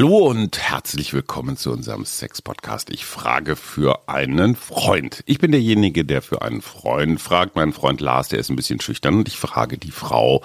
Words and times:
Hallo 0.00 0.30
und 0.30 0.58
herzlich 0.58 1.12
willkommen 1.12 1.58
zu 1.58 1.70
unserem 1.70 2.06
Sex-Podcast. 2.06 2.88
Ich 2.88 3.04
frage 3.04 3.54
für 3.54 4.08
einen 4.08 4.56
Freund. 4.56 5.22
Ich 5.26 5.40
bin 5.40 5.52
derjenige, 5.52 6.06
der 6.06 6.22
für 6.22 6.40
einen 6.40 6.62
Freund 6.62 7.20
fragt. 7.20 7.54
Mein 7.54 7.74
Freund 7.74 8.00
Lars, 8.00 8.28
der 8.28 8.38
ist 8.38 8.48
ein 8.48 8.56
bisschen 8.56 8.80
schüchtern 8.80 9.16
und 9.16 9.28
ich 9.28 9.36
frage 9.36 9.76
die 9.76 9.90
Frau, 9.90 10.42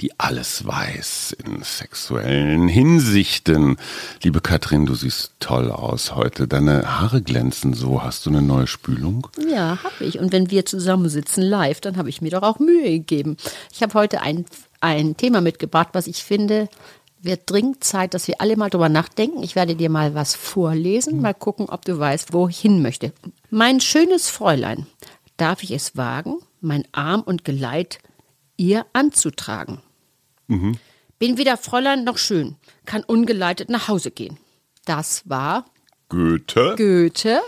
die 0.00 0.18
alles 0.18 0.66
weiß 0.66 1.36
in 1.44 1.62
sexuellen 1.62 2.66
Hinsichten. 2.66 3.76
Liebe 4.24 4.40
Katrin, 4.40 4.86
du 4.86 4.96
siehst 4.96 5.34
toll 5.38 5.70
aus 5.70 6.16
heute. 6.16 6.48
Deine 6.48 6.98
Haare 6.98 7.22
glänzen 7.22 7.74
so. 7.74 8.02
Hast 8.02 8.26
du 8.26 8.30
eine 8.30 8.42
neue 8.42 8.66
Spülung? 8.66 9.28
Ja, 9.48 9.78
habe 9.84 10.04
ich. 10.04 10.18
Und 10.18 10.32
wenn 10.32 10.50
wir 10.50 10.66
zusammensitzen 10.66 11.44
live, 11.44 11.80
dann 11.80 11.96
habe 11.96 12.08
ich 12.08 12.22
mir 12.22 12.32
doch 12.32 12.42
auch 12.42 12.58
Mühe 12.58 12.90
gegeben. 12.90 13.36
Ich 13.72 13.84
habe 13.84 13.94
heute 13.94 14.22
ein, 14.22 14.46
ein 14.80 15.16
Thema 15.16 15.40
mitgebracht, 15.42 15.90
was 15.92 16.08
ich 16.08 16.24
finde, 16.24 16.68
wird 17.26 17.50
dringend 17.50 17.84
Zeit, 17.84 18.14
dass 18.14 18.28
wir 18.28 18.40
alle 18.40 18.56
mal 18.56 18.70
drüber 18.70 18.88
nachdenken. 18.88 19.42
Ich 19.42 19.54
werde 19.54 19.76
dir 19.76 19.90
mal 19.90 20.14
was 20.14 20.34
vorlesen, 20.34 21.20
mal 21.20 21.34
gucken, 21.34 21.68
ob 21.68 21.84
du 21.84 21.98
weißt, 21.98 22.32
wo 22.32 22.48
ich 22.48 22.58
hin 22.58 22.82
möchte. 22.82 23.12
Mein 23.50 23.80
schönes 23.80 24.30
Fräulein, 24.30 24.86
darf 25.36 25.62
ich 25.62 25.72
es 25.72 25.96
wagen, 25.96 26.38
mein 26.60 26.84
Arm 26.92 27.20
und 27.20 27.44
Geleit 27.44 27.98
ihr 28.56 28.86
anzutragen? 28.92 29.82
Mhm. 30.46 30.78
Bin 31.18 31.38
weder 31.38 31.56
Fräulein 31.56 32.04
noch 32.04 32.18
schön, 32.18 32.56
kann 32.84 33.02
ungeleitet 33.02 33.68
nach 33.68 33.88
Hause 33.88 34.10
gehen. 34.10 34.38
Das 34.84 35.28
war 35.28 35.66
Goethe. 36.08 36.74
Goethe 36.76 37.40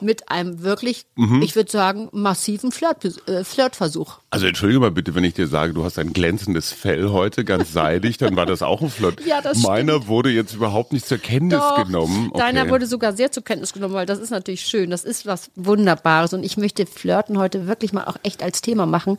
mit 0.00 0.30
einem 0.30 0.62
wirklich, 0.62 1.06
mhm. 1.16 1.42
ich 1.42 1.56
würde 1.56 1.70
sagen, 1.70 2.08
massiven 2.12 2.72
Flirt, 2.72 3.04
äh, 3.28 3.44
Flirtversuch. 3.44 4.18
Also 4.30 4.46
entschuldige 4.46 4.80
mal 4.80 4.90
bitte, 4.90 5.14
wenn 5.14 5.24
ich 5.24 5.34
dir 5.34 5.46
sage, 5.46 5.72
du 5.72 5.84
hast 5.84 5.98
ein 5.98 6.12
glänzendes 6.12 6.72
Fell 6.72 7.10
heute, 7.10 7.44
ganz 7.44 7.72
seidig, 7.72 8.18
dann 8.18 8.36
war 8.36 8.46
das 8.46 8.62
auch 8.62 8.82
ein 8.82 8.90
Flirt. 8.90 9.20
Ja, 9.26 9.40
das 9.40 9.58
Meiner 9.62 9.94
stimmt. 9.94 10.08
wurde 10.08 10.30
jetzt 10.30 10.54
überhaupt 10.54 10.92
nicht 10.92 11.04
zur 11.04 11.18
Kenntnis 11.18 11.58
Doch, 11.58 11.84
genommen. 11.84 12.28
Okay. 12.30 12.38
Deiner 12.38 12.70
wurde 12.70 12.86
sogar 12.86 13.12
sehr 13.12 13.32
zur 13.32 13.42
Kenntnis 13.42 13.72
genommen, 13.72 13.94
weil 13.94 14.06
das 14.06 14.20
ist 14.20 14.30
natürlich 14.30 14.60
schön. 14.60 14.90
Das 14.90 15.04
ist 15.04 15.26
was 15.26 15.50
Wunderbares. 15.56 16.32
Und 16.32 16.44
ich 16.44 16.56
möchte 16.56 16.86
Flirten 16.86 17.38
heute 17.38 17.66
wirklich 17.66 17.92
mal 17.92 18.04
auch 18.04 18.16
echt 18.22 18.42
als 18.42 18.60
Thema 18.60 18.86
machen, 18.86 19.18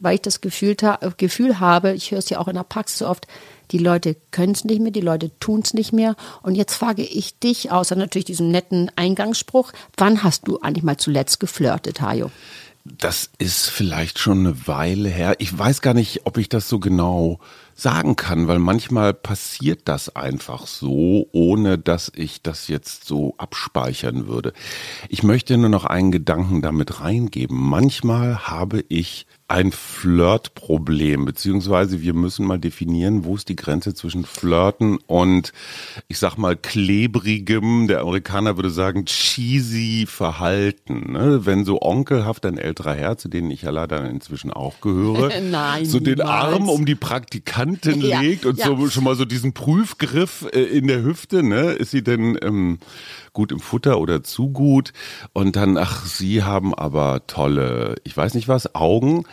weil 0.00 0.16
ich 0.16 0.20
das 0.20 0.42
Gefühl, 0.42 0.76
Gefühl 1.16 1.58
habe, 1.58 1.92
ich 1.92 2.10
höre 2.10 2.18
es 2.18 2.28
ja 2.28 2.38
auch 2.38 2.48
in 2.48 2.56
der 2.56 2.64
Praxis 2.64 2.98
so 2.98 3.08
oft, 3.08 3.26
die 3.70 3.78
Leute 3.78 4.16
können 4.30 4.52
es 4.52 4.64
nicht 4.64 4.80
mehr, 4.80 4.92
die 4.92 5.00
Leute 5.00 5.30
tun 5.40 5.60
es 5.64 5.74
nicht 5.74 5.92
mehr. 5.92 6.16
Und 6.42 6.54
jetzt 6.54 6.74
frage 6.74 7.02
ich 7.02 7.38
dich, 7.38 7.70
außer 7.70 7.96
natürlich 7.96 8.24
diesem 8.24 8.50
netten 8.50 8.90
Eingangsspruch, 8.96 9.72
wann 9.96 10.22
hast 10.22 10.48
du 10.48 10.60
eigentlich 10.60 10.84
mal 10.84 10.96
zuletzt 10.96 11.40
geflirtet, 11.40 12.00
Hajo? 12.00 12.30
Das 12.84 13.30
ist 13.38 13.68
vielleicht 13.68 14.18
schon 14.18 14.46
eine 14.46 14.66
Weile 14.68 15.08
her. 15.08 15.34
Ich 15.38 15.56
weiß 15.56 15.82
gar 15.82 15.94
nicht, 15.94 16.22
ob 16.24 16.38
ich 16.38 16.48
das 16.48 16.68
so 16.68 16.78
genau 16.78 17.40
sagen 17.76 18.16
kann, 18.16 18.48
weil 18.48 18.58
manchmal 18.58 19.12
passiert 19.12 19.82
das 19.84 20.16
einfach 20.16 20.66
so, 20.66 21.28
ohne 21.32 21.78
dass 21.78 22.10
ich 22.16 22.40
das 22.42 22.68
jetzt 22.68 23.04
so 23.04 23.34
abspeichern 23.36 24.26
würde. 24.26 24.54
Ich 25.10 25.22
möchte 25.22 25.56
nur 25.58 25.68
noch 25.68 25.84
einen 25.84 26.10
Gedanken 26.10 26.62
damit 26.62 27.00
reingeben. 27.00 27.56
Manchmal 27.56 28.48
habe 28.48 28.82
ich 28.88 29.26
ein 29.48 29.70
Flirtproblem, 29.70 31.24
beziehungsweise 31.24 32.02
wir 32.02 32.14
müssen 32.14 32.46
mal 32.46 32.58
definieren, 32.58 33.24
wo 33.24 33.36
ist 33.36 33.48
die 33.48 33.54
Grenze 33.54 33.94
zwischen 33.94 34.24
Flirten 34.24 34.98
und, 35.06 35.52
ich 36.08 36.18
sag 36.18 36.36
mal, 36.36 36.56
klebrigem, 36.56 37.86
der 37.86 38.00
Amerikaner 38.00 38.56
würde 38.56 38.70
sagen, 38.70 39.04
cheesy 39.04 40.06
Verhalten. 40.08 41.12
Ne? 41.12 41.46
Wenn 41.46 41.64
so 41.64 41.80
onkelhaft 41.80 42.44
ein 42.44 42.58
älterer 42.58 42.94
Herr, 42.94 43.18
zu 43.18 43.28
denen 43.28 43.52
ich 43.52 43.62
ja 43.62 43.70
leider 43.70 44.08
inzwischen 44.08 44.52
auch 44.52 44.80
gehöre, 44.80 45.30
Nein, 45.40 45.84
so 45.84 46.00
den 46.00 46.18
niemals. 46.18 46.28
Arm 46.28 46.68
um 46.68 46.84
die 46.84 46.96
Praktikantin 47.74 48.10
Ja, 48.10 48.20
legt 48.20 48.46
und 48.46 48.58
ja. 48.58 48.66
so 48.66 48.88
schon 48.88 49.04
mal 49.04 49.16
so 49.16 49.24
diesen 49.24 49.52
Prüfgriff 49.52 50.46
äh, 50.52 50.62
in 50.62 50.86
der 50.86 51.02
Hüfte, 51.02 51.42
ne? 51.42 51.72
Ist 51.72 51.90
sie 51.90 52.02
denn 52.02 52.38
ähm, 52.42 52.78
gut 53.32 53.52
im 53.52 53.60
Futter 53.60 53.98
oder 53.98 54.22
zu 54.22 54.48
gut? 54.50 54.92
Und 55.32 55.56
dann, 55.56 55.76
ach, 55.76 56.06
sie 56.06 56.42
haben 56.42 56.74
aber 56.74 57.26
tolle, 57.26 57.96
ich 58.04 58.16
weiß 58.16 58.34
nicht 58.34 58.48
was, 58.48 58.74
Augen. 58.74 59.24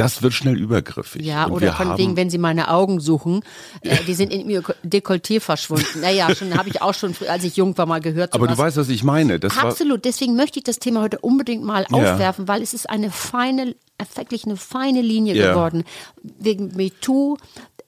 Das 0.00 0.22
wird 0.22 0.32
schnell 0.32 0.58
übergriffig. 0.58 1.22
Ja, 1.24 1.44
Und 1.44 1.52
oder 1.52 1.72
von 1.74 1.96
wegen, 1.98 2.16
wenn 2.16 2.30
sie 2.30 2.38
meine 2.38 2.70
Augen 2.70 3.00
suchen, 3.00 3.42
äh, 3.82 3.96
die 4.06 4.14
sind 4.14 4.32
in 4.32 4.48
ihr 4.50 4.62
Dekolleté 4.84 5.40
verschwunden. 5.40 6.00
Naja, 6.00 6.34
schon 6.34 6.56
habe 6.56 6.68
ich 6.68 6.82
auch 6.82 6.94
schon, 6.94 7.14
als 7.28 7.44
ich 7.44 7.56
jung 7.56 7.76
war, 7.78 7.86
mal 7.86 8.00
gehört. 8.00 8.34
Aber 8.34 8.46
du 8.48 8.56
weißt, 8.56 8.76
was 8.76 8.88
ich 8.88 9.02
meine. 9.04 9.38
Das 9.38 9.56
Absolut, 9.58 10.04
deswegen 10.04 10.36
möchte 10.36 10.58
ich 10.58 10.64
das 10.64 10.78
Thema 10.78 11.02
heute 11.02 11.18
unbedingt 11.18 11.64
mal 11.64 11.86
Ja. 11.90 11.96
aufwerfen, 11.96 12.48
weil 12.48 12.62
es 12.62 12.74
ist 12.74 12.88
eine 12.88 13.10
feine, 13.10 13.74
wirklich 14.14 14.44
eine 14.46 14.56
feine 14.56 15.02
Linie 15.02 15.34
Ja. 15.34 15.50
geworden. 15.52 15.84
Wegen 16.22 16.74
MeToo. 16.76 17.36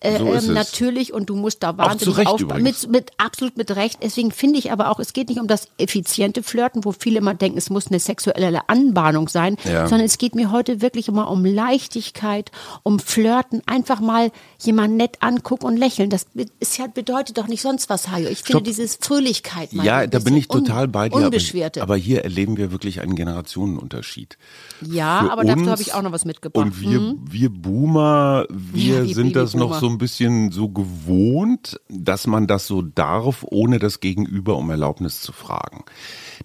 Äh, 0.03 0.19
So 0.19 0.27
ähm, 0.35 0.53
natürlich 0.55 1.13
und 1.13 1.29
du 1.31 1.37
musst 1.37 1.63
da 1.63 1.77
wahnsinnig 1.79 2.19
übrigens. 2.41 2.83
Mit, 2.83 2.91
mit 2.93 3.11
absolut 3.19 3.57
mit 3.57 3.71
Recht. 3.77 3.99
Deswegen 4.03 4.31
finde 4.33 4.59
ich 4.59 4.73
aber 4.73 4.91
auch, 4.91 4.99
es 4.99 5.13
geht 5.13 5.29
nicht 5.29 5.41
um 5.41 5.47
das 5.47 5.69
effiziente 5.79 6.43
Flirten, 6.43 6.85
wo 6.85 6.93
viele 6.93 7.19
immer 7.19 7.35
denken, 7.35 7.57
es 7.59 7.71
muss 7.71 7.87
eine 7.89 8.01
sexuelle 8.01 8.69
Anbahnung 8.69 9.29
sein, 9.29 9.57
Ja. 9.65 9.87
sondern 9.87 10.07
es 10.07 10.19
geht 10.19 10.35
mir 10.35 10.51
heute 10.51 10.81
wirklich 10.83 11.09
immer 11.09 11.31
um 11.31 11.45
Leichtigkeit, 11.45 12.51
um 12.83 12.99
Flirten, 12.99 13.63
einfach 13.67 14.01
mal 14.01 14.31
jemand 14.61 14.97
nett 14.97 15.17
angucken 15.21 15.67
und 15.67 15.77
lächeln. 15.77 16.11
Das 16.11 16.27
ist 16.61 16.79
ja, 16.79 16.87
bedeutet 16.87 17.39
doch 17.39 17.49
nicht 17.49 17.63
sonst 17.63 17.89
was, 17.89 18.09
Hajo. 18.11 18.29
Ich 18.29 18.39
finde 18.39 18.59
Stopp. 18.59 18.65
dieses 18.65 18.99
Fröhlichkeit 19.01 19.73
mal 19.73 19.85
ja, 19.87 20.07
da 20.07 20.19
bin 20.19 20.37
ich 20.37 20.49
total 20.49 20.89
bei 20.89 21.09
dir. 21.09 21.17
Unbeschwerte. 21.17 21.83
Aber, 21.83 21.95
aber 21.95 22.01
hier 22.03 22.25
erleben 22.25 22.57
wir 22.57 22.73
wirklich 22.73 23.01
einen 23.01 23.15
Generationenunterschied. 23.15 24.37
Ja, 24.81 25.21
Für 25.25 25.33
aber 25.33 25.45
dazu 25.45 25.67
habe 25.71 25.83
ich 25.83 25.95
auch 25.95 26.03
noch 26.03 26.13
was 26.13 26.25
mitgebracht. 26.25 26.65
Und 26.67 26.81
wir, 26.81 27.01
Mhm. 27.01 27.19
wir 27.29 27.51
Boomer, 27.51 28.47
wir 28.51 29.05
Ja, 29.05 29.15
sind 29.15 29.37
das 29.37 29.55
noch 29.55 29.79
so 29.81 29.87
ein 29.93 29.99
bisschen 29.99 30.51
so 30.51 30.69
gewohnt, 30.69 31.81
dass 31.89 32.27
man 32.27 32.47
das 32.47 32.67
so 32.67 32.83
darf, 32.83 33.45
ohne 33.49 33.79
das 33.79 34.01
Gegenüber 34.01 34.57
um 34.57 34.71
Erlaubnis 34.71 35.21
zu 35.21 35.33
fragen. 35.33 35.85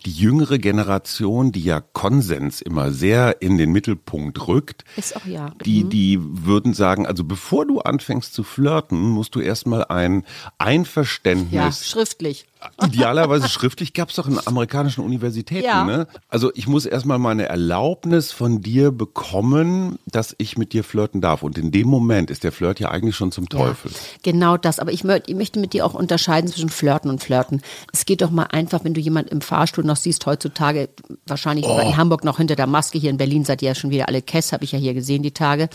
Die 0.05 0.11
jüngere 0.11 0.59
Generation, 0.59 1.51
die 1.51 1.63
ja 1.63 1.81
Konsens 1.81 2.61
immer 2.61 2.91
sehr 2.91 3.41
in 3.41 3.57
den 3.57 3.71
Mittelpunkt 3.71 4.47
rückt, 4.47 4.83
Ist 4.95 5.15
auch 5.15 5.25
ja. 5.25 5.53
die, 5.65 5.85
die 5.85 6.19
würden 6.21 6.73
sagen, 6.73 7.07
also 7.07 7.23
bevor 7.23 7.65
du 7.65 7.79
anfängst 7.79 8.33
zu 8.33 8.43
flirten, 8.43 9.09
musst 9.09 9.35
du 9.35 9.39
erstmal 9.39 9.85
ein 9.85 10.21
ja, 10.21 10.51
Einverständnis 10.57 11.87
schriftlich. 11.87 12.45
Idealerweise 12.83 13.49
schriftlich 13.49 13.93
gab 13.93 14.09
es 14.09 14.15
doch 14.15 14.27
in 14.27 14.39
amerikanischen 14.45 15.03
Universitäten. 15.03 15.65
Ja. 15.65 15.83
Ne? 15.83 16.07
Also 16.29 16.51
ich 16.55 16.67
muss 16.67 16.85
erstmal 16.85 17.19
meine 17.19 17.47
Erlaubnis 17.47 18.31
von 18.31 18.61
dir 18.61 18.91
bekommen, 18.91 19.99
dass 20.05 20.35
ich 20.37 20.57
mit 20.57 20.73
dir 20.73 20.83
flirten 20.83 21.21
darf. 21.21 21.43
Und 21.43 21.57
in 21.57 21.71
dem 21.71 21.87
Moment 21.87 22.29
ist 22.29 22.43
der 22.43 22.51
Flirt 22.51 22.79
ja 22.79 22.89
eigentlich 22.89 23.15
schon 23.15 23.31
zum 23.31 23.49
Teufel. 23.49 23.91
Ja, 23.91 23.97
genau 24.23 24.57
das. 24.57 24.79
Aber 24.79 24.91
ich, 24.91 25.03
mö 25.03 25.19
ich 25.25 25.35
möchte 25.35 25.59
mit 25.59 25.73
dir 25.73 25.85
auch 25.85 25.93
unterscheiden 25.93 26.49
zwischen 26.49 26.69
Flirten 26.69 27.09
und 27.09 27.23
Flirten. 27.23 27.61
Es 27.93 28.05
geht 28.05 28.21
doch 28.21 28.31
mal 28.31 28.43
einfach, 28.51 28.83
wenn 28.83 28.93
du 28.93 29.01
jemand 29.01 29.29
im 29.29 29.41
Fahrstuhl 29.41 29.83
noch 29.83 29.97
siehst, 29.97 30.25
heutzutage, 30.25 30.89
wahrscheinlich 31.25 31.65
Oh. 31.67 31.79
in 31.79 31.97
Hamburg 31.97 32.23
noch 32.23 32.37
hinter 32.37 32.55
der 32.55 32.67
Maske, 32.67 32.97
hier 32.97 33.09
in 33.09 33.17
Berlin 33.17 33.43
seid 33.45 33.61
ihr 33.61 33.69
ja 33.69 33.75
schon 33.75 33.89
wieder 33.89 34.07
alle 34.07 34.21
Kess, 34.21 34.53
habe 34.53 34.63
ich 34.63 34.71
ja 34.71 34.79
hier 34.79 34.93
gesehen, 34.93 35.23
die 35.23 35.31
Tage. 35.31 35.69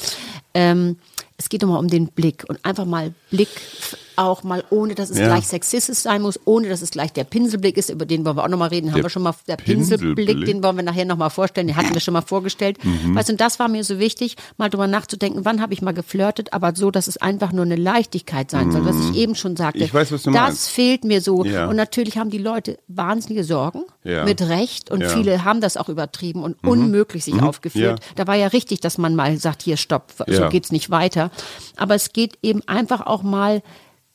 Ähm, 0.55 0.97
es 1.37 1.49
geht 1.49 1.63
doch 1.63 1.69
mal 1.69 1.79
um 1.79 1.89
den 1.89 2.09
Blick 2.09 2.45
und 2.49 2.65
einfach 2.65 2.85
mal 2.85 3.15
Blick 3.33 3.49
auch 4.15 4.43
mal, 4.43 4.63
ohne 4.69 4.95
dass 4.95 5.09
es 5.09 5.17
Ja. 5.19 5.25
gleich 5.29 5.47
sexistisch 5.47 5.97
sein 5.97 6.21
muss, 6.21 6.39
ohne 6.45 6.69
dass 6.69 6.83
es 6.83 6.91
gleich 6.91 7.15
der 7.15 7.25
Pinselblick 7.25 7.79
ist, 7.79 7.89
über 7.89 8.05
den 8.05 8.27
wollen 8.27 8.37
wir 8.37 8.45
auch 8.45 8.49
nochmal 8.49 8.69
reden, 8.69 8.89
haben 8.89 8.97
Der 8.97 9.05
wir 9.05 9.09
schon 9.09 9.23
mal, 9.23 9.35
der 9.49 9.57
Pinselblick, 9.57 10.17
Pinselblick? 10.17 10.47
den 10.47 10.63
wollen 10.63 10.77
wir 10.77 10.83
nachher 10.83 11.07
nochmal 11.07 11.31
vorstellen, 11.31 11.67
den 11.67 11.77
hatten 11.77 11.95
wir 11.95 12.01
schon 12.03 12.13
mal 12.13 12.21
vorgestellt. 12.21 12.77
Mhm. 12.85 13.15
Weißt 13.15 13.31
du, 13.31 13.33
und 13.33 13.41
das 13.41 13.59
war 13.59 13.69
mir 13.69 13.85
so 13.85 13.99
wichtig, 13.99 14.37
mal 14.59 14.69
drüber 14.69 14.87
nachzudenken, 14.87 15.47
wann 15.47 15.63
habe 15.63 15.73
ich 15.73 15.81
mal 15.81 15.93
geflirtet, 15.95 16.53
aber 16.53 16.75
so, 16.77 16.91
dass 16.91 17.07
es 17.09 17.17
einfach 17.17 17.53
nur 17.53 17.65
eine 17.65 17.77
Leichtigkeit 17.77 18.51
sein 18.51 18.71
soll, 18.71 18.85
was 18.85 18.97
ich 19.11 19.17
eben 19.17 19.35
schon 19.35 19.57
sagte. 19.57 19.79
Mhm. 19.79 19.85
Ich 19.87 19.95
weiß, 19.95 20.13
was 20.13 20.25
du 20.25 20.31
das 20.31 20.41
meinst. 20.43 20.69
fehlt 20.69 21.05
mir 21.05 21.23
so. 21.23 21.43
Ja. 21.47 21.69
Und 21.69 21.77
natürlich 21.77 22.19
haben 22.19 22.29
die 22.29 22.39
Leute 22.39 22.79
wahnsinnige 22.89 23.45
Sorgen, 23.45 23.85
Ja. 24.05 24.25
mit 24.25 24.43
Recht, 24.43 24.91
und. 24.91 25.01
Mhm. 25.01 25.09
viele 25.09 25.45
haben 25.45 25.63
das 25.63 25.79
auch 25.79 25.89
übertrieben 25.89 26.43
und 26.43 26.57
unmöglich 26.63 27.25
sich 27.25 27.41
aufgeführt. 27.41 28.01
Ja. 28.01 28.07
Da 28.17 28.27
war 28.27 28.35
ja 28.37 28.49
richtig, 28.49 28.81
dass 28.81 28.99
man 28.99 29.15
mal 29.17 29.39
sagt, 29.39 29.63
hier, 29.63 29.79
stopp, 29.79 30.13
so 30.29 30.49
geht's 30.51 30.71
nicht 30.71 30.91
weiter. 30.91 31.31
Aber 31.77 31.95
es 31.95 32.13
geht 32.13 32.35
eben 32.43 32.61
einfach 32.69 33.01
auch 33.07 33.22
mal, 33.23 33.63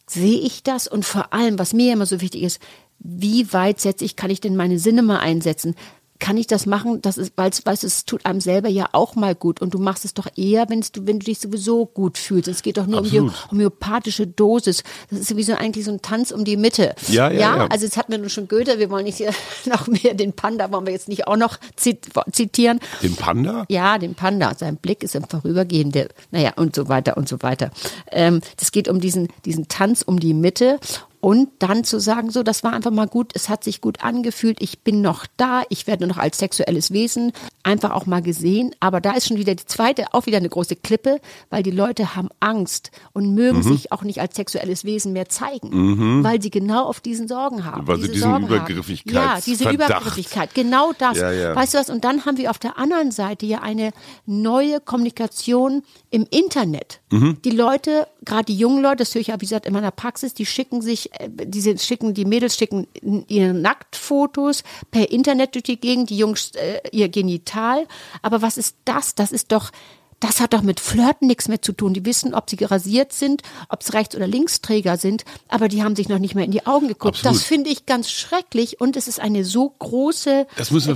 sehe 0.08 0.40
ich 0.40 0.64
das 0.64 0.88
und 0.88 1.06
vor 1.06 1.34
allem, 1.34 1.60
was 1.60 1.74
mir 1.74 1.94
immer 1.94 2.06
so 2.06 2.22
wichtig 2.22 2.44
ist, 2.44 2.62
wie 3.00 3.54
weit 3.54 3.80
setze 3.80 4.06
ich, 4.06 4.16
kann 4.16 4.30
ich 4.30 4.42
denn 4.42 4.56
meine 4.56 4.80
Sinne 4.80 5.04
mal 5.04 5.20
einsetzen? 5.20 5.76
Kann 6.20 6.38
ich 6.38 6.48
das 6.48 6.66
machen, 6.66 7.02
das 7.02 7.18
ist, 7.18 7.34
weil 7.36 7.52
weißt 7.52 7.84
du, 7.84 7.88
es 7.88 8.06
tut 8.06 8.26
einem 8.26 8.42
selber 8.42 8.70
ja 8.70 8.90
auch 8.92 9.16
mal 9.16 9.36
gut 9.36 9.62
und 9.62 9.74
du 9.74 9.80
machst 9.80 10.06
es 10.06 10.14
doch 10.14 10.28
eher, 10.36 10.70
wenn 10.70 10.82
du, 10.82 11.08
wenn 11.08 11.20
du 11.20 11.26
dich 11.26 11.40
sowieso 11.40 11.86
gut 11.86 12.18
fühlst. 12.18 12.48
Es 12.48 12.62
geht 12.62 12.78
doch 12.78 12.88
nur 12.88 13.00
um 13.02 13.10
die 13.10 13.20
Absolut. 13.20 13.52
homöopathische 13.52 14.28
Dosis. 14.28 14.84
Das 15.10 15.20
ist 15.20 15.30
sowieso 15.30 15.54
eigentlich 15.54 15.86
so 15.86 15.92
ein 15.92 16.02
Tanz 16.02 16.32
um 16.32 16.46
die 16.46 16.58
Mitte. 16.58 16.96
Ja, 17.08 17.32
ja, 17.32 17.58
ja. 17.58 17.68
Also 17.68 17.86
jetzt 17.86 17.98
hatten 17.98 18.12
wir 18.12 18.20
nun 18.20 18.30
schon 18.30 18.48
Goethe, 18.48 18.80
wir 18.80 18.90
wollen 18.90 19.06
nicht 19.06 19.18
hier 19.18 19.32
noch 19.66 19.88
mehr 19.88 20.14
den 20.14 20.34
Panda, 20.34 20.72
wollen 20.72 20.86
wir 20.86 20.94
jetzt 20.94 21.10
nicht 21.10 21.28
auch 21.28 21.38
noch 21.38 21.60
zit 21.76 22.08
zitieren. 22.32 22.80
Den 23.02 23.16
Panda? 23.16 23.66
Ja, 23.70 23.98
den 23.98 24.16
Panda. 24.16 24.56
Sein 24.56 24.78
Blick 24.78 25.04
ist 25.04 25.16
im 25.16 25.24
Vorübergehen, 25.24 25.92
der, 25.92 26.10
naja, 26.32 26.54
und 26.56 26.76
so 26.76 26.88
weiter 26.90 27.18
und 27.18 27.28
so 27.28 27.42
weiter. 27.42 27.72
Ähm, 28.12 28.42
das 28.58 28.72
geht 28.72 28.88
um 28.88 29.00
diesen, 29.00 29.28
diesen 29.46 29.68
Tanz 29.68 30.02
um 30.02 30.20
die 30.20 30.34
Mitte. 30.34 30.80
Und 31.20 31.50
dann 31.60 31.84
zu 31.84 32.00
sagen, 32.00 32.30
so, 32.30 32.44
das 32.44 32.64
war 32.64 32.74
einfach 32.74 32.92
mal 32.92 33.08
gut, 33.08 33.32
es 33.34 33.50
hat 33.50 33.64
sich 33.64 33.82
gut 33.82 34.04
angefühlt, 34.04 34.62
ich 34.62 34.80
bin 34.80 35.02
noch 35.02 35.26
da, 35.36 35.64
ich 35.70 35.88
werde 35.88 36.06
noch 36.06 36.18
als 36.18 36.38
sexuelles 36.38 36.92
Wesen 36.92 37.32
einfach 37.64 37.92
auch 37.92 38.06
mal 38.06 38.22
gesehen. 38.22 38.76
Aber 38.80 39.02
da 39.02 39.12
ist 39.12 39.28
schon 39.28 39.38
wieder 39.38 39.56
die 39.56 39.66
zweite, 39.66 40.14
auch 40.14 40.28
wieder 40.28 40.38
eine 40.38 40.50
große 40.50 40.76
Klippe, 40.76 41.20
weil 41.50 41.64
die 41.64 41.72
Leute 41.72 42.16
haben 42.16 42.30
Angst 42.40 42.92
und 43.14 43.34
mögen 43.34 43.60
mhm. 43.60 43.64
sich 43.64 43.92
auch 43.92 44.04
nicht 44.04 44.22
als 44.22 44.36
sexuelles 44.36 44.86
Wesen 44.86 45.14
mehr 45.14 45.28
zeigen, 45.28 45.70
mhm. 45.70 46.24
weil 46.24 46.42
sie 46.42 46.52
genau 46.52 46.86
auf 46.86 47.00
diesen 47.00 47.28
Sorgen 47.28 47.66
haben. 47.66 47.88
Weil 47.88 48.00
sie 48.00 48.10
diesen 48.10 48.30
Sorgen 48.30 48.46
Übergriffigkeit 48.46 49.14
Ja, 49.14 49.40
diese 49.44 49.64
Verdacht. 49.64 49.90
Übergriffigkeit, 49.90 50.54
genau 50.54 50.94
das. 50.98 51.18
Ja, 51.18 51.32
ja. 51.32 51.56
Weißt 51.56 51.74
du 51.74 51.80
was? 51.80 51.90
Und 51.90 52.04
dann 52.04 52.26
haben 52.26 52.38
wir 52.38 52.52
auf 52.52 52.60
der 52.60 52.78
anderen 52.78 53.12
Seite 53.12 53.46
ja 53.46 53.62
eine 53.62 53.92
neue 54.26 54.80
Kommunikation 54.80 55.84
im 56.10 56.28
Internet. 56.30 57.02
Mhm. 57.12 57.42
Die 57.44 57.52
Leute, 57.52 58.08
gerade 58.24 58.46
die 58.46 58.58
jungen 58.58 58.82
Leute, 58.82 58.98
das 58.98 59.14
höre 59.14 59.22
ich 59.22 59.28
ja 59.28 59.36
wie 59.36 59.46
gesagt 59.46 59.66
in 59.66 59.74
meiner 59.74 59.92
Praxis, 59.92 60.34
die 60.34 60.46
schicken 60.46 60.82
sich, 60.82 61.07
äh, 61.14 61.30
die 61.30 61.78
schicken, 61.78 62.14
die 62.14 62.26
Mädels 62.26 62.58
schicken 62.58 62.88
ihre 63.28 63.54
Nacktfotos 63.54 64.64
per 64.92 65.12
Internet 65.12 65.56
durch 65.56 65.64
die 65.64 65.80
Gegend, 65.80 66.10
die 66.10 66.18
Jungs 66.18 66.52
äh, 66.56 66.82
ihr 66.92 67.10
Genital. 67.10 67.88
Aber 68.22 68.42
was 68.42 68.58
ist 68.58 68.78
das? 68.86 69.16
Das 69.16 69.32
ist 69.32 69.52
doch 69.52 69.72
das 70.20 70.40
hat 70.40 70.54
doch 70.54 70.64
mit 70.64 70.80
Flirten 70.80 71.28
nichts 71.28 71.48
mehr 71.48 71.62
zu 71.62 71.74
tun. 71.74 71.94
Die 71.94 72.06
wissen, 72.06 72.34
ob 72.34 72.50
sie 72.50 72.56
gerasiert 72.56 73.14
sind, 73.14 73.44
ob 73.70 73.84
sie 73.84 73.94
Rechts- 73.94 74.16
oder 74.16 74.28
Linksträger 74.28 74.98
sind, 74.98 75.26
aber 75.48 75.68
die 75.68 75.84
haben 75.84 75.96
sich 75.96 76.10
noch 76.10 76.20
nicht 76.20 76.34
mehr 76.34 76.46
in 76.46 76.52
die 76.52 76.66
Augen 76.66 76.88
geguckt. 76.88 77.18
Absolut. 77.18 77.36
Das 77.36 77.44
finde 77.44 77.70
ich 77.70 77.86
ganz 77.86 78.10
schrecklich 78.10 78.82
und 78.82 78.96
es 78.98 79.08
ist 79.08 79.20
eine 79.20 79.46
so 79.46 79.70
große 79.70 80.48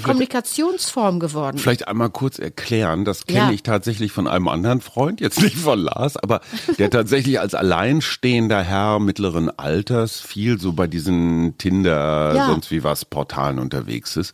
Kommunikationsform 0.04 1.20
geworden. 1.20 1.58
Vielleicht 1.60 1.88
einmal 1.88 2.10
kurz 2.10 2.40
erklären, 2.40 3.06
das 3.06 3.26
kenne 3.26 3.40
ja. 3.40 3.52
ich 3.52 3.64
tatsächlich 3.64 4.12
von 4.12 4.28
einem 4.28 4.48
anderen 4.48 4.82
Freund, 4.82 5.22
jetzt 5.22 5.42
nicht 5.42 5.58
von 5.58 5.80
Lars, 5.80 6.18
aber 6.18 6.42
der 6.80 6.90
tatsächlich 6.92 7.40
als 7.40 7.54
alleinstehender 7.54 8.64
Herr 8.64 9.00
mittleren 9.00 9.50
Alters 9.58 10.20
viel 10.20 10.60
so 10.60 10.74
bei 10.74 10.88
diesen 10.88 11.58
Tinder, 11.58 12.34
ja. 12.36 12.48
sonst 12.48 12.72
wie 12.72 12.84
was 12.84 13.06
Portalen 13.06 13.60
unterwegs 13.60 14.16
ist. 14.18 14.34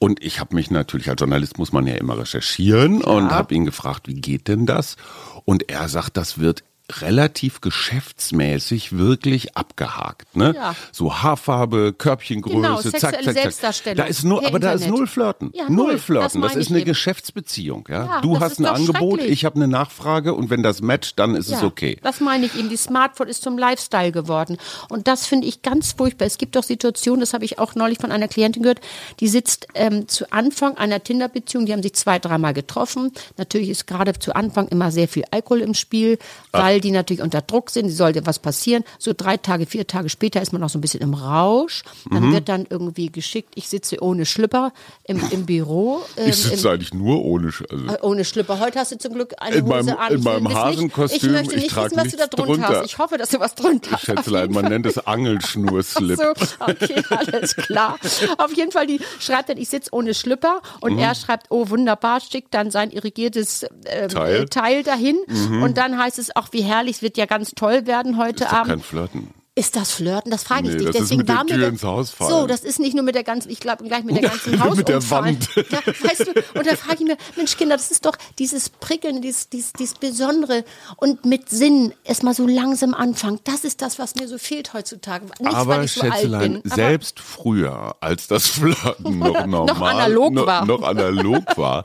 Und 0.00 0.22
ich 0.22 0.38
habe 0.38 0.54
mich 0.54 0.70
natürlich 0.70 1.10
als 1.10 1.20
Journalist 1.20 1.58
muss 1.58 1.72
man 1.72 1.86
ja 1.86 1.94
immer 1.94 2.18
recherchieren 2.18 3.00
ja. 3.00 3.06
und 3.06 3.30
habe 3.30 3.54
ihn 3.54 3.64
gefragt, 3.64 4.06
wie 4.06 4.17
geht 4.20 4.48
denn 4.48 4.66
das? 4.66 4.96
Und 5.44 5.70
er 5.70 5.88
sagt, 5.88 6.16
das 6.16 6.38
wird 6.38 6.64
relativ 7.00 7.60
geschäftsmäßig 7.60 8.96
wirklich 8.96 9.56
abgehakt. 9.56 10.36
Ne? 10.36 10.54
Ja. 10.54 10.74
So 10.90 11.14
Haarfarbe, 11.14 11.92
Körbchengröße, 11.92 12.56
genau, 12.56 12.80
zack, 12.80 13.22
zack, 13.22 13.52
zack. 13.52 13.96
Da 13.96 14.04
ist 14.04 14.24
nur, 14.24 14.44
aber 14.46 14.58
da 14.58 14.72
ist 14.72 14.88
null 14.88 15.06
Flirten. 15.06 15.50
Ja, 15.54 15.64
null, 15.68 15.88
null 15.88 15.98
Flirten. 15.98 16.40
Das, 16.40 16.52
das 16.52 16.62
ist 16.62 16.70
eine 16.70 16.80
eben. 16.80 16.88
Geschäftsbeziehung. 16.88 17.86
Ja? 17.90 18.06
ja 18.06 18.20
du 18.22 18.40
hast 18.40 18.58
ein 18.58 18.66
Angebot, 18.66 19.20
ich 19.20 19.44
habe 19.44 19.56
eine 19.56 19.68
Nachfrage 19.68 20.34
und 20.34 20.50
wenn 20.50 20.62
das 20.62 20.80
matcht, 20.80 21.18
dann 21.18 21.34
ist 21.34 21.50
es 21.50 21.62
okay. 21.62 21.98
Das 22.02 22.20
meine 22.20 22.46
ich 22.46 22.54
eben. 22.54 22.68
Die 22.70 22.76
Smartphone 22.76 23.28
ist 23.28 23.42
zum 23.42 23.58
Lifestyle 23.58 24.12
geworden. 24.12 24.56
Und 24.88 25.08
das 25.08 25.26
finde 25.26 25.46
ich 25.46 25.62
ganz 25.62 25.92
furchtbar. 25.92 26.26
Es 26.26 26.38
gibt 26.38 26.56
doch 26.56 26.62
Situationen, 26.62 27.20
das 27.20 27.34
habe 27.34 27.44
ich 27.44 27.58
auch 27.58 27.74
neulich 27.74 27.98
von 27.98 28.12
einer 28.12 28.28
Klientin 28.28 28.62
gehört, 28.62 28.80
die 29.20 29.28
sitzt 29.28 29.68
ähm, 29.74 30.08
zu 30.08 30.30
Anfang 30.32 30.76
einer 30.76 31.02
Tinder-Beziehung, 31.02 31.66
die 31.66 31.72
haben 31.72 31.82
sich 31.82 31.94
zwei, 31.94 32.18
dreimal 32.18 32.54
getroffen. 32.54 33.12
Natürlich 33.36 33.68
ist 33.68 33.86
gerade 33.86 34.18
zu 34.18 34.34
Anfang 34.34 34.68
immer 34.68 34.90
sehr 34.90 35.08
viel 35.08 35.24
Alkohol 35.30 35.60
im 35.60 35.74
Spiel, 35.74 36.18
weil 36.52 36.77
weil 36.78 36.82
die 36.82 36.90
natürlich 36.92 37.22
unter 37.22 37.42
Druck 37.42 37.70
sind, 37.70 37.90
sollte 37.90 38.24
was 38.24 38.38
passieren. 38.38 38.84
So 39.00 39.12
drei 39.16 39.36
Tage, 39.36 39.66
vier 39.66 39.88
Tage 39.88 40.08
später 40.08 40.40
ist 40.40 40.52
man 40.52 40.60
noch 40.60 40.68
so 40.68 40.78
ein 40.78 40.80
bisschen 40.80 41.00
im 41.00 41.12
Rausch. 41.12 41.82
Dann 42.08 42.28
mhm. 42.28 42.32
wird 42.32 42.48
dann 42.48 42.66
irgendwie 42.70 43.10
geschickt, 43.10 43.54
ich 43.56 43.68
sitze 43.68 44.00
ohne 44.00 44.24
Schlüpper 44.24 44.72
im, 45.02 45.20
im 45.32 45.44
Büro. 45.44 46.02
Ähm, 46.16 46.28
ich 46.28 46.36
sitze 46.36 46.70
eigentlich 46.70 46.94
nur 46.94 47.24
ohne 47.24 47.50
Schlüpper. 47.50 47.74
Also 47.74 47.94
äh, 47.94 47.98
ohne 48.02 48.24
Schlüpper. 48.24 48.60
Heute 48.60 48.78
hast 48.78 48.92
du 48.92 48.98
zum 48.98 49.14
Glück 49.14 49.34
eine 49.38 49.56
in 49.56 49.64
Hose 49.64 49.72
meinem, 49.72 49.96
an. 49.96 50.12
In 50.12 50.22
meinem 50.22 50.54
Hasenkostüm. 50.54 51.16
Ich 51.16 51.32
möchte 51.32 51.56
nicht 51.56 51.74
wissen, 51.74 51.96
was 51.96 52.08
du 52.10 52.16
da 52.16 52.26
drunter, 52.28 52.52
drunter, 52.52 52.68
hast. 52.68 52.86
Ich 52.86 52.98
hoffe, 52.98 53.18
dass 53.18 53.30
du 53.30 53.40
was 53.40 53.56
drunter 53.56 53.90
hast. 53.90 54.08
Ich 54.08 54.14
schätze 54.14 54.48
man 54.50 54.66
nennt 54.66 54.86
es 54.86 55.04
Angelschnurslip. 55.04 56.16
so, 56.16 56.30
okay, 56.60 57.02
alles 57.10 57.56
klar. 57.56 57.98
Auf 58.38 58.56
jeden 58.56 58.70
Fall, 58.70 58.86
die 58.86 59.00
schreibt 59.18 59.48
dann, 59.48 59.56
ich 59.56 59.68
sitze 59.68 59.90
ohne 59.92 60.14
Schlüpper 60.14 60.60
und 60.80 60.92
mhm. 60.92 61.00
er 61.00 61.16
schreibt, 61.16 61.46
oh 61.50 61.70
wunderbar, 61.70 62.20
schickt 62.20 62.54
dann 62.54 62.70
sein 62.70 62.92
irrigiertes 62.92 63.66
ähm, 63.86 64.08
Teil. 64.10 64.46
Teil 64.46 64.84
dahin 64.84 65.16
mhm. 65.26 65.62
und 65.62 65.76
dann 65.76 65.98
heißt 65.98 66.20
es 66.20 66.34
auch, 66.36 66.48
wie 66.52 66.62
herrlich, 66.68 66.96
es 66.96 67.02
wird 67.02 67.16
ja 67.16 67.26
ganz 67.26 67.52
toll 67.52 67.86
werden 67.86 68.16
heute 68.18 68.50
Abend. 68.50 68.68
Kein 68.68 68.80
Flirten. 68.80 69.34
Ist 69.58 69.74
das 69.74 69.90
Flirten? 69.90 70.30
Das 70.30 70.44
frage 70.44 70.68
ich 70.68 70.74
nee, 70.74 70.78
dich. 70.78 70.86
Das 70.86 70.96
Deswegen 70.98 71.22
ist 71.22 71.28
mit 71.28 71.36
war 71.36 71.44
der 71.44 71.56
Tür 71.56 71.66
ins 71.66 71.82
Haus 71.82 72.10
fallen. 72.10 72.30
So, 72.30 72.46
das 72.46 72.60
ist 72.60 72.78
nicht 72.78 72.94
nur 72.94 73.02
mit 73.02 73.16
der 73.16 73.24
ganzen, 73.24 73.50
ich 73.50 73.58
glaube 73.58 73.82
gleich 73.82 74.04
mit 74.04 74.14
der 74.14 74.30
ganzen 74.30 74.62
Haus. 74.62 74.76
mit 74.76 74.86
der 74.86 75.10
Wand. 75.10 75.48
Ja, 75.56 75.80
weißt 75.84 76.28
du, 76.28 76.58
und 76.60 76.64
da 76.64 76.76
frage 76.76 76.98
ich 77.00 77.08
mir, 77.08 77.16
Mensch 77.34 77.56
Kinder, 77.56 77.76
das 77.76 77.90
ist 77.90 78.06
doch 78.06 78.16
dieses 78.38 78.68
Prickeln, 78.68 79.20
dieses, 79.20 79.48
dieses, 79.48 79.72
dieses 79.72 79.96
Besondere 79.96 80.64
und 80.96 81.24
mit 81.24 81.48
Sinn 81.48 81.92
erstmal 82.04 82.34
so 82.34 82.46
langsam 82.46 82.94
anfangen. 82.94 83.40
Das 83.42 83.64
ist 83.64 83.82
das, 83.82 83.98
was 83.98 84.14
mir 84.14 84.28
so 84.28 84.38
fehlt 84.38 84.74
heutzutage. 84.74 85.26
Nicht, 85.40 85.52
aber 85.52 85.78
weil 85.78 85.86
ich 85.86 85.92
so 85.92 86.02
Schätzelein, 86.02 86.54
alt 86.54 86.62
bin, 86.62 86.72
selbst 86.72 87.18
früher, 87.18 87.96
als 87.98 88.28
das 88.28 88.46
Flirten 88.46 89.18
noch 89.18 89.44
normal, 89.44 89.66
noch 89.66 89.80
analog 89.80 90.46
war, 90.46 90.66
noch, 90.66 90.82
analog 90.82 91.56
war, 91.56 91.82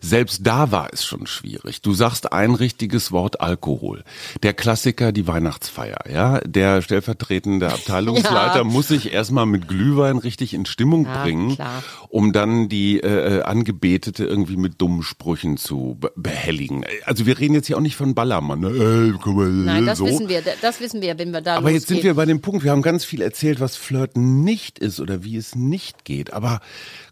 selbst 0.00 0.46
da 0.46 0.70
war 0.70 0.88
es 0.90 1.04
schon 1.04 1.26
schwierig. 1.26 1.82
Du 1.82 1.92
sagst 1.92 2.32
ein 2.32 2.54
richtiges 2.54 3.12
Wort 3.12 3.42
Alkohol. 3.42 4.04
Der 4.42 4.54
Klassiker, 4.54 5.12
die 5.12 5.26
Weihnachtsfeier, 5.26 5.98
ja, 6.10 6.40
der 6.40 6.80
stellvertretende 7.10 7.68
Abteilungsleiter 7.72 8.58
ja. 8.58 8.64
muss 8.64 8.88
sich 8.88 9.12
erstmal 9.12 9.46
mit 9.46 9.68
Glühwein 9.68 10.18
richtig 10.18 10.54
in 10.54 10.66
Stimmung 10.66 11.04
ja, 11.06 11.22
bringen, 11.22 11.54
klar. 11.54 11.82
um 12.08 12.32
dann 12.32 12.68
die 12.68 13.00
äh, 13.00 13.38
äh, 13.38 13.42
Angebetete 13.42 14.24
irgendwie 14.24 14.56
mit 14.56 14.80
dummen 14.80 15.02
Sprüchen 15.02 15.56
zu 15.56 15.98
behelligen. 16.16 16.84
Also 17.04 17.26
wir 17.26 17.38
reden 17.38 17.54
jetzt 17.54 17.66
hier 17.66 17.76
auch 17.76 17.82
nicht 17.82 17.96
von 17.96 18.14
Ballermann. 18.14 18.60
Ne? 18.60 18.68
Äh, 18.68 19.18
guck 19.22 19.36
mal, 19.36 19.48
Nein, 19.48 19.86
das 19.86 19.98
so. 19.98 20.06
wissen 20.06 20.28
wir, 20.28 20.42
das 20.60 20.80
wissen 20.80 21.00
wir, 21.00 21.18
wenn 21.18 21.32
wir 21.32 21.40
da 21.40 21.56
Aber 21.56 21.62
losgehen. 21.62 21.74
jetzt 21.74 21.88
sind 21.88 22.02
wir 22.02 22.14
bei 22.14 22.26
dem 22.26 22.40
Punkt, 22.40 22.64
wir 22.64 22.70
haben 22.70 22.82
ganz 22.82 23.04
viel 23.04 23.22
erzählt, 23.22 23.60
was 23.60 23.76
Flirten 23.76 24.42
nicht 24.44 24.78
ist 24.78 25.00
oder 25.00 25.24
wie 25.24 25.36
es 25.36 25.54
nicht 25.54 26.04
geht. 26.04 26.32
Aber 26.32 26.60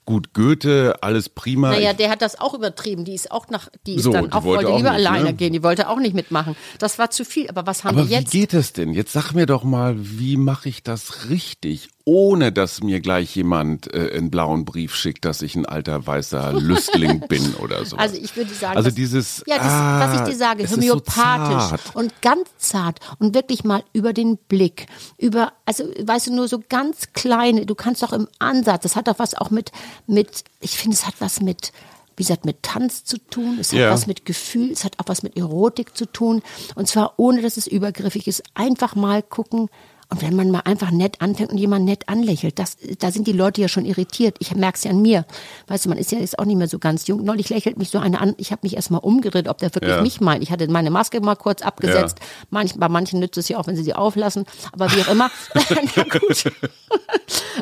Gut, 0.09 0.33
Goethe, 0.33 0.97
alles 1.03 1.29
prima. 1.29 1.69
Naja, 1.69 1.93
der 1.93 2.09
hat 2.09 2.23
das 2.23 2.41
auch 2.41 2.55
übertrieben. 2.55 3.05
Die 3.05 3.13
ist 3.13 3.31
auch 3.31 3.51
nach, 3.51 3.69
die 3.87 3.97
ist 3.97 4.05
so, 4.05 4.11
dann 4.11 4.33
auch, 4.33 4.43
wollte, 4.43 4.65
wollte 4.65 4.79
lieber 4.79 4.97
nicht, 4.97 5.07
alleine 5.07 5.25
ne? 5.27 5.35
gehen. 5.35 5.53
Die 5.53 5.63
wollte 5.63 5.87
auch 5.87 5.99
nicht 5.99 6.15
mitmachen. 6.15 6.57
Das 6.79 6.99
war 6.99 7.11
zu 7.11 7.27
viel. 7.27 7.51
Aber 7.51 7.67
was 7.67 7.85
haben 7.85 7.99
Aber 7.99 8.09
wir 8.09 8.21
jetzt? 8.21 8.33
Wie 8.33 8.41
geht 8.41 8.55
es 8.55 8.73
denn? 8.73 8.95
Jetzt 8.95 9.13
sag 9.13 9.33
mir 9.33 9.45
doch 9.45 9.65
mal, 9.65 9.97
wie 9.99 10.39
mache 10.39 10.71
ich 10.71 10.83
das 10.83 11.29
richtig? 11.29 11.91
ohne 12.09 12.53
dass 12.53 12.83
mir 12.83 13.01
gleich 13.01 13.37
jemand 13.37 13.93
äh, 13.93 14.11
einen 14.17 14.31
blauen 14.31 14.65
Brief 14.65 14.95
schickt, 14.95 15.27
dass 15.27 15.43
ich 15.43 15.55
ein 15.57 15.67
alter 15.67 16.07
weißer 16.07 16.53
Lüstling 16.59 17.21
bin 17.29 17.55
oder 17.57 17.85
so. 17.85 17.99
Also 17.99 18.17
ich 18.17 18.35
würde 18.35 18.55
sagen, 18.55 18.79
also 18.79 18.91
dieses, 18.91 19.45
ja, 19.47 19.59
das, 19.59 19.67
ah, 19.67 20.01
was 20.01 20.21
ich 20.21 20.33
dir 20.33 20.39
sage, 20.39 20.71
homöopathisch 20.71 21.83
so 21.93 21.99
und 21.99 22.23
ganz 22.23 22.49
zart 22.57 23.01
und 23.19 23.35
wirklich 23.35 23.63
mal 23.63 23.85
über 23.93 24.15
den 24.15 24.39
Blick, 24.39 24.87
über, 25.19 25.53
also 25.67 25.85
weißt 26.03 26.29
du, 26.29 26.35
nur 26.35 26.49
so 26.49 26.63
ganz 26.67 27.13
kleine, 27.13 27.67
du 27.67 27.75
kannst 27.75 28.03
doch 28.03 28.15
im 28.15 28.27
Ansatz, 28.39 28.85
das 28.85 28.97
hat 28.97 29.07
doch 29.07 29.19
was 29.19 29.35
auch 29.35 29.51
mit, 29.51 29.71
mit, 30.07 30.45
ich 30.61 30.77
finde, 30.77 30.97
es 30.97 31.07
hat 31.07 31.15
was 31.21 31.41
mit, 31.41 31.73
wie 32.17 32.23
gesagt, 32.23 32.45
mit 32.45 32.63
Tanz 32.63 33.05
zu 33.05 33.19
tun, 33.19 33.59
es 33.61 33.73
hat 33.73 33.79
ja. 33.79 33.91
was 33.91 34.07
mit 34.07 34.25
Gefühl, 34.25 34.73
es 34.73 34.85
hat 34.85 34.99
auch 34.99 35.09
was 35.09 35.23
mit 35.23 35.37
Erotik 35.37 35.97
zu 35.97 36.07
tun. 36.07 36.43
Und 36.75 36.89
zwar 36.89 37.15
ohne, 37.17 37.43
dass 37.43 37.57
es 37.57 37.67
übergriffig 37.67 38.27
ist. 38.27 38.43
Einfach 38.55 38.95
mal 38.95 39.23
gucken, 39.23 39.69
und 40.11 40.23
wenn 40.23 40.35
man 40.35 40.51
mal 40.51 40.61
einfach 40.61 40.91
nett 40.91 41.21
anfängt 41.21 41.51
und 41.51 41.59
jemand 41.59 41.85
nett 41.85 42.09
anlächelt, 42.09 42.59
das, 42.59 42.79
da 42.99 43.11
sind 43.11 43.27
die 43.27 43.33
Leute 43.33 43.61
ja 43.61 43.69
schon 43.69 43.85
irritiert. 43.85 44.37
Ich 44.39 44.55
merke 44.55 44.77
es 44.77 44.85
ja 44.85 44.91
an 44.91 45.03
mir. 45.03 45.27
Weißt 45.67 45.85
du, 45.85 45.91
man 45.91 45.99
ist 45.99 46.11
ja 46.13 46.19
jetzt 46.19 46.39
auch 46.39 46.47
nicht 46.47 46.57
mehr 46.57 46.69
so 46.69 46.79
ganz 46.79 47.07
jung. 47.07 47.25
Neulich 47.25 47.51
lächelt 47.51 47.77
mich 47.77 47.91
so 47.91 47.99
eine 47.99 48.19
an. 48.19 48.35
Ich 48.39 48.51
habe 48.51 48.61
mich 48.63 48.77
erst 48.77 48.91
mal 48.91 48.99
umgedreht, 48.99 49.49
ob 49.49 49.59
der 49.59 49.75
wirklich 49.75 49.93
ja. 49.93 50.01
mich 50.01 50.23
meint. 50.23 50.43
Ich 50.43 50.51
hatte 50.51 50.67
meine 50.71 50.91
Maske 50.91 51.21
mal 51.21 51.37
kurz 51.37 51.61
abgesetzt. 51.61 52.19
Ja. 52.21 52.27
Manch, 52.49 52.75
bei 52.77 52.89
manchen 52.89 53.21
nützt 53.21 53.37
es 53.37 53.51
ja 53.51 53.59
auch, 53.59 53.67
wenn 53.67 53.77
sie 53.77 53.83
sie 53.83 53.95
auflassen. 53.95 54.47
Aber 54.73 54.91
wie 54.93 55.03
auch 55.03 55.09
immer. 55.09 55.31
Na 55.97 56.03
gut. 56.05 56.53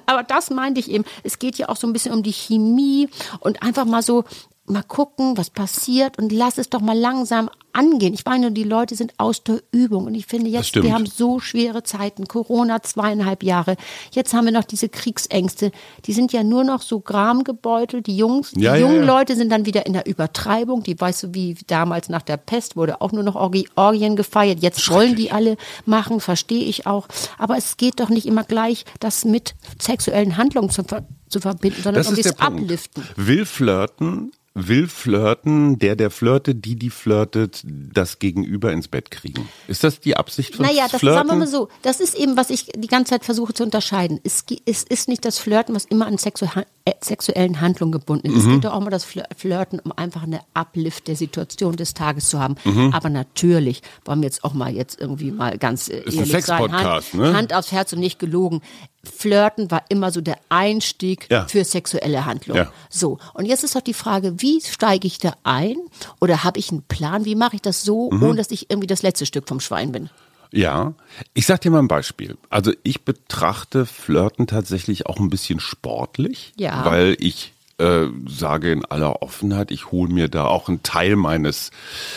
Aber 0.07 0.23
das 0.23 0.50
meinte 0.50 0.79
ich 0.79 0.88
eben. 0.88 1.05
Es 1.25 1.41
geht 1.41 1.59
ja 1.59 1.69
auch 1.69 1.76
so 1.76 1.88
ein 1.88 1.93
bisschen 1.93 2.12
um 2.12 2.23
die 2.23 2.33
Chemie 2.33 3.09
und 3.41 3.62
einfach 3.62 3.87
mal 3.87 4.03
so 4.03 4.25
mal 4.68 4.82
gucken, 4.82 5.37
was 5.37 5.50
passiert 5.50 6.18
und 6.18 6.32
lass 6.32 6.58
es 6.58 6.68
doch 6.70 6.80
mal 6.80 6.99
langsam 6.99 7.50
angehen. 7.76 8.14
Ich 8.14 8.25
meine, 8.25 8.50
die 8.52 8.64
Leute 8.64 8.94
sind 8.94 9.12
aus 9.18 9.44
der 9.44 9.61
Übung 9.70 10.06
und 10.06 10.14
ich 10.14 10.26
finde 10.26 10.49
jetzt, 10.49 10.75
wir 10.75 10.94
haben 10.94 11.06
so 11.06 11.40
schwere 11.40 11.82
Zeiten, 11.82 12.26
Corona 12.26 12.82
zweieinhalb 12.82 13.42
Jahre. 13.42 13.76
Jetzt 14.12 14.32
haben 14.32 14.46
wir 14.46 14.52
noch 14.52 14.64
diese 14.64 14.88
Kriegsängste. 14.88 15.70
Die 16.06 16.12
sind 16.12 16.32
ja 16.32 16.42
nur 16.42 16.64
noch 16.64 16.80
so 16.80 17.00
gramgebeutelt. 17.00 18.06
Die 18.06 18.16
Jungs, 18.16 18.52
die 18.52 18.62
ja, 18.62 18.76
jungen 18.76 18.96
ja, 18.96 19.00
ja. 19.02 19.06
Leute 19.06 19.37
sind 19.37 19.52
dann 19.52 19.66
wieder 19.66 19.85
in 19.87 19.92
der 19.92 20.06
Übertreibung. 20.06 20.82
Die 20.82 20.99
weißt 20.99 21.25
du, 21.25 21.35
wie 21.35 21.56
damals 21.66 22.08
nach 22.08 22.23
der 22.23 22.38
Pest 22.38 22.76
wurde 22.76 23.00
auch 23.00 23.12
nur 23.12 23.23
noch 23.23 23.37
Orgien 23.37 24.16
gefeiert. 24.16 24.61
Jetzt 24.61 24.90
wollen 24.90 25.14
die 25.14 25.30
alle 25.30 25.56
machen, 25.85 26.20
verstehe 26.20 26.64
ich 26.64 26.87
auch. 26.87 27.08
Aber 27.38 27.58
es 27.58 27.76
geht 27.76 28.00
doch 28.00 28.08
nicht 28.08 28.26
immer 28.26 28.44
gleich, 28.44 28.85
das 29.00 29.25
mit 29.25 29.54
sexuellen 29.78 30.38
Handlungen 30.38 30.70
zu, 30.70 30.82
zu 31.28 31.40
verbinden, 31.40 31.82
sondern 31.82 32.02
das 32.02 32.08
um 32.08 32.16
das 32.16 32.40
Abliften. 32.40 33.04
Will 33.16 33.44
flirten 33.44 34.32
will 34.58 34.88
flirten, 34.88 35.78
der, 35.78 35.96
der 35.96 36.10
flirtet, 36.10 36.64
die, 36.64 36.76
die 36.76 36.88
flirtet, 36.88 37.62
das 37.64 38.18
Gegenüber 38.18 38.72
ins 38.72 38.88
Bett 38.88 39.10
kriegen. 39.10 39.48
Ist 39.68 39.84
das 39.84 40.00
die 40.00 40.16
Absicht 40.16 40.56
von 40.56 40.64
naja, 40.64 40.86
das 40.90 41.00
Flirten? 41.00 41.06
Naja, 41.06 41.18
sagen 41.18 41.28
wir 41.28 41.36
mal 41.44 41.46
so, 41.46 41.68
das 41.82 42.00
ist 42.00 42.14
eben, 42.14 42.36
was 42.38 42.48
ich 42.48 42.66
die 42.75 42.88
ganze 42.88 43.10
Zeit 43.10 43.25
versuche 43.25 43.52
zu 43.52 43.64
unterscheiden. 43.64 44.18
Es, 44.25 44.44
es 44.64 44.82
ist 44.82 45.08
nicht 45.08 45.26
das 45.26 45.38
Flirten, 45.38 45.75
was 45.75 45.84
immer 45.84 46.06
an 46.06 46.16
äh, 46.16 46.92
sexuellen 47.02 47.60
Handlung 47.60 47.92
gebunden 47.92 48.28
ist. 48.28 48.36
Es 48.36 48.46
geht 48.46 48.64
doch 48.64 48.72
auch 48.72 48.80
mal 48.80 48.90
das 48.90 49.04
Flir- 49.04 49.28
Flirten, 49.36 49.78
um 49.78 49.92
einfach 49.92 50.22
eine 50.22 50.40
Uplift 50.54 51.06
der 51.06 51.16
Situation 51.16 51.76
des 51.76 51.92
Tages 51.92 52.30
zu 52.30 52.40
haben. 52.40 52.56
Aber 52.92 53.10
natürlich 53.10 53.82
wollen 54.06 54.20
wir 54.20 54.26
jetzt 54.26 54.42
auch 54.42 54.54
mal 54.54 54.75
jetzt 54.75 54.98
irgendwie 54.98 55.32
mal 55.32 55.58
ganz 55.58 55.88
äh, 55.88 55.98
Ist 55.98 56.14
ein 56.14 56.20
ehrlich 56.20 56.44
sein. 56.46 56.58
Sex-Podcast, 56.58 57.12
Hand, 57.12 57.22
ne? 57.22 57.34
Hand 57.34 57.54
aufs 57.54 57.72
Herz 57.72 57.92
und 57.92 57.98
nicht 58.00 58.18
gelogen. 58.18 58.62
Flirten 59.06 59.70
war 59.70 59.82
immer 59.88 60.10
so 60.10 60.20
der 60.20 60.36
Einstieg 60.50 61.26
Ja. 61.30 61.46
für 61.46 61.64
sexuelle 61.64 62.25
Handlung. 62.26 62.56
Ja. 62.58 62.72
So, 62.90 63.18
und 63.34 63.46
jetzt 63.46 63.64
ist 63.64 63.75
doch 63.75 63.80
die 63.80 63.94
Frage, 63.94 64.40
wie 64.42 64.60
steige 64.60 65.06
ich 65.06 65.18
da 65.18 65.34
ein? 65.44 65.76
Oder 66.20 66.44
habe 66.44 66.58
ich 66.58 66.70
einen 66.70 66.82
Plan? 66.82 67.25
Wie 67.25 67.34
mache 67.34 67.56
ich 67.56 67.62
das 67.62 67.82
so, 67.82 68.10
Mhm. 68.10 68.22
ohne 68.22 68.36
dass 68.36 68.50
ich 68.50 68.70
irgendwie 68.70 68.86
das 68.86 69.02
letzte 69.02 69.25
Stück 69.26 69.48
vom 69.48 69.60
Schwein 69.60 69.92
bin? 69.92 70.10
Ja, 70.52 70.94
ich 71.34 71.44
sag 71.46 71.60
dir 71.62 71.70
mal 71.70 71.80
ein 71.80 71.88
Beispiel. 71.88 72.36
Also 72.50 72.72
ich 72.84 73.04
betrachte 73.04 73.84
Flirten 73.84 74.46
tatsächlich 74.46 75.06
auch 75.06 75.18
ein 75.18 75.28
bisschen 75.30 75.58
sportlich, 75.60 76.52
Ja. 76.56 76.84
weil 76.84 77.16
ich 77.18 77.52
äh, 77.78 78.06
sage 78.26 78.73
in 78.73 78.85
aller 78.85 79.23
Offenheit, 79.23 79.71
ich 79.71 79.90
hole 79.92 80.12
mir 80.12 80.28
da 80.28 80.47
auch 80.47 80.68
einen 80.68 80.83
Teil 80.83 81.16
meines 81.16 81.71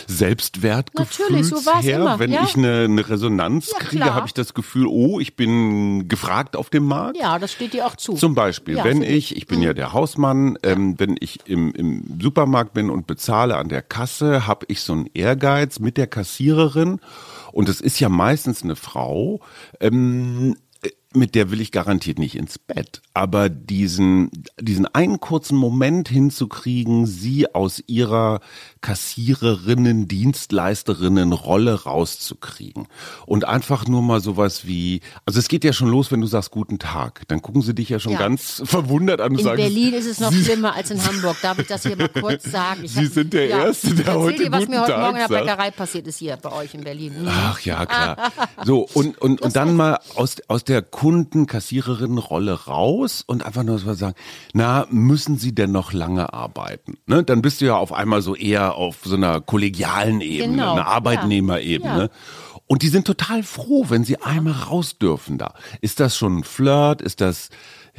Selbstwertgefühls 0.08 1.50
so 1.50 1.72
her. 1.82 1.98
immer, 2.00 2.20
Wenn 2.20 2.32
ja. 2.32 2.44
ich 2.44 2.56
eine, 2.56 2.84
eine 2.86 3.10
Resonanz 3.10 3.72
Ja, 3.72 3.80
kriege, 3.80 4.14
habe 4.14 4.28
ich 4.28 4.34
das 4.34 4.54
Gefühl, 4.54 4.88
oh, 4.88 5.20
ich 5.20 5.36
bin 5.36 6.08
gefragt 6.08 6.56
auf 6.56 6.70
dem 6.70 6.86
Markt. 6.86 7.18
Ja, 7.18 7.40
das 7.40 7.52
steht 7.52 7.74
dir 7.74 7.86
auch 7.88 7.96
zu. 7.96 8.14
Zum 8.14 8.36
Beispiel, 8.36 8.78
Ja, 8.78 8.84
wenn 8.84 9.00
Mhm. 9.00 9.04
ich, 9.04 9.36
ich 9.36 9.48
bin 9.48 9.62
ja 9.62 9.74
der 9.74 9.94
Hausmann, 9.94 10.58
ähm, 10.64 10.96
wenn 11.00 11.16
ich 11.20 11.40
im, 11.46 11.74
im 11.74 12.20
Supermarkt 12.22 12.74
bin 12.74 12.90
und 12.90 13.08
bezahle 13.08 13.56
an 13.58 13.70
der 13.70 13.82
Kasse, 13.82 14.46
habe 14.48 14.66
ich 14.70 14.82
so 14.82 14.94
einen 14.94 15.10
Ehrgeiz 15.14 15.80
mit 15.80 15.98
der 15.98 16.08
Kassiererin 16.08 17.00
und 17.52 17.70
es 17.70 17.82
ist 17.82 18.00
ja 18.00 18.10
meistens 18.10 18.64
eine 18.64 18.76
Frau, 18.76 19.40
ähm, 19.80 20.56
äh, 20.56 20.69
mit 21.16 21.34
der 21.34 21.50
will 21.50 21.60
ich 21.60 21.72
garantiert 21.72 22.20
nicht 22.20 22.36
ins 22.36 22.60
Bett. 22.60 23.02
Aber 23.16 23.50
diesen, 23.50 24.30
diesen 24.60 24.86
einen 24.86 25.20
kurzen 25.20 25.58
Moment 25.58 26.08
hinzukriegen, 26.08 27.08
sie 27.08 27.54
aus 27.54 27.84
ihrer 27.88 28.42
Kassiererinnen, 28.82 30.08
Dienstleisterinnen 30.08 31.34
Rolle 31.34 31.84
rauszukriegen. 31.84 32.88
Und 33.26 33.46
einfach 33.46 33.88
nur 33.88 34.02
mal 34.04 34.22
sowas 34.22 34.68
wie, 34.68 35.02
also 35.26 35.40
es 35.40 35.48
geht 35.48 35.64
ja 35.64 35.74
schon 35.74 35.90
los, 35.90 36.12
wenn 36.12 36.22
du 36.22 36.28
sagst 36.28 36.52
Guten 36.52 36.78
Tag. 36.78 37.24
Dann 37.28 37.42
gucken 37.42 37.62
sie 37.64 37.74
dich 37.74 37.90
ja 37.90 38.00
schon 38.00 38.14
Ja. 38.14 38.20
ganz 38.20 38.62
verwundert 38.66 39.20
an 39.22 39.32
und 39.32 39.40
In 39.40 39.44
sagen, 39.46 39.58
Berlin 39.58 39.94
ist 39.94 40.06
es 40.06 40.20
noch 40.20 40.32
Sie, 40.32 40.44
schlimmer 40.44 40.76
als 40.76 40.92
in 40.92 41.04
Hamburg. 41.04 41.38
Darf 41.42 41.58
ich 41.60 41.68
das 41.68 41.84
hier 41.84 41.96
mal 41.96 42.10
kurz 42.10 42.44
sagen? 42.52 42.82
Ich 42.84 42.94
Sie 42.94 43.08
sind 43.08 43.34
der 43.34 43.50
Erste, 43.50 43.96
der 43.96 44.14
heute 44.14 44.44
dir, 44.44 44.52
was 44.52 44.60
guten 44.60 44.72
mir 44.72 44.82
heute 44.82 44.92
Tag 44.92 45.02
Morgen 45.02 45.16
in 45.16 45.20
der 45.20 45.28
sagt. 45.28 45.46
Bäckerei 45.46 45.72
passiert 45.72 46.08
ist 46.08 46.20
hier 46.20 46.38
bei 46.38 46.52
euch 46.52 46.74
in 46.76 46.82
Berlin. 46.84 47.14
Ach 47.28 47.60
ja, 47.62 47.86
klar. 47.86 48.32
So, 48.64 48.88
und, 48.94 49.18
und, 49.20 49.42
und 49.42 49.56
dann 49.56 49.76
mal 49.76 50.00
aus, 50.16 50.38
aus 50.48 50.64
der 50.64 50.82
Kunden-Kassiererinnen-Rolle 51.00 52.66
raus 52.66 53.24
und 53.26 53.46
einfach 53.46 53.64
nur 53.64 53.80
so 53.80 53.94
sagen, 53.94 54.16
na, 54.52 54.86
müssen 54.90 55.38
Sie 55.38 55.56
denn 55.56 55.72
noch 55.72 55.94
lange 55.94 56.34
arbeiten? 56.34 56.98
Ne? 57.06 57.24
Dann 57.24 57.42
bist 57.42 57.62
du 57.62 57.66
ja 57.68 57.78
auf 57.78 57.94
einmal 57.94 58.22
so 58.22 58.36
eher 58.36 58.76
auf 58.76 58.98
so 59.06 59.16
einer 59.16 59.40
kollegialen 59.40 60.20
Ebene, 60.20 60.58
Genau, 60.58 60.74
einer 60.74 60.82
ja. 60.82 60.88
Arbeitnehmerebene. 60.88 62.02
Ja. 62.02 62.10
Und 62.68 62.82
die 62.82 62.90
sind 62.90 63.08
total 63.08 63.44
froh, 63.44 63.86
wenn 63.88 64.04
sie 64.04 64.22
einmal 64.22 64.52
raus 64.52 64.98
dürfen 64.98 65.38
da. 65.38 65.54
Ist 65.80 66.02
das 66.02 66.18
schon 66.18 66.40
ein 66.40 66.44
Flirt? 66.44 67.02
Ist 67.02 67.22
das, 67.22 67.48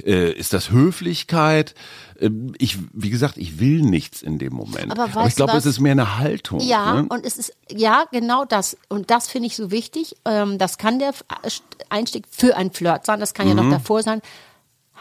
äh, 0.07 0.33
ist 0.33 0.52
das 0.52 0.71
Höflichkeit? 0.71 1.75
Ähm, 2.21 2.52
Ich, 2.59 2.78
wie 2.92 3.11
gesagt, 3.11 3.37
ich 3.37 3.59
will 3.61 3.83
nichts 3.83 4.23
in 4.23 4.38
dem 4.38 4.52
Moment. 4.52 4.90
Aber 4.92 5.07
ich 5.07 5.14
weißt 5.14 5.38
du 5.40 5.45
glaube, 5.45 5.59
es 5.59 5.66
ist 5.66 5.80
mehr 5.80 5.92
eine 5.92 6.19
Haltung. 6.19 6.61
Ja, 6.61 7.02
ne? 7.02 7.07
und 7.09 7.25
es 7.25 7.37
ist, 7.37 7.52
ja, 7.71 8.04
genau 8.12 8.45
das. 8.45 8.76
Und 8.88 9.11
das 9.11 9.28
finde 9.28 9.47
ich 9.49 9.57
so 9.57 9.71
wichtig. 9.71 10.16
Ähm, 10.25 10.59
das 10.59 10.78
kann 10.78 10.99
der 10.99 11.12
Einstieg 11.88 12.25
für 12.30 12.57
ein 12.57 12.71
Flirt 12.73 13.07
sein. 13.07 13.21
Das 13.21 13.35
kann 13.35 13.49
ja 13.49 13.54
Mhm. 13.54 13.69
noch 13.69 13.76
davor 13.78 14.02
sein. 14.02 14.21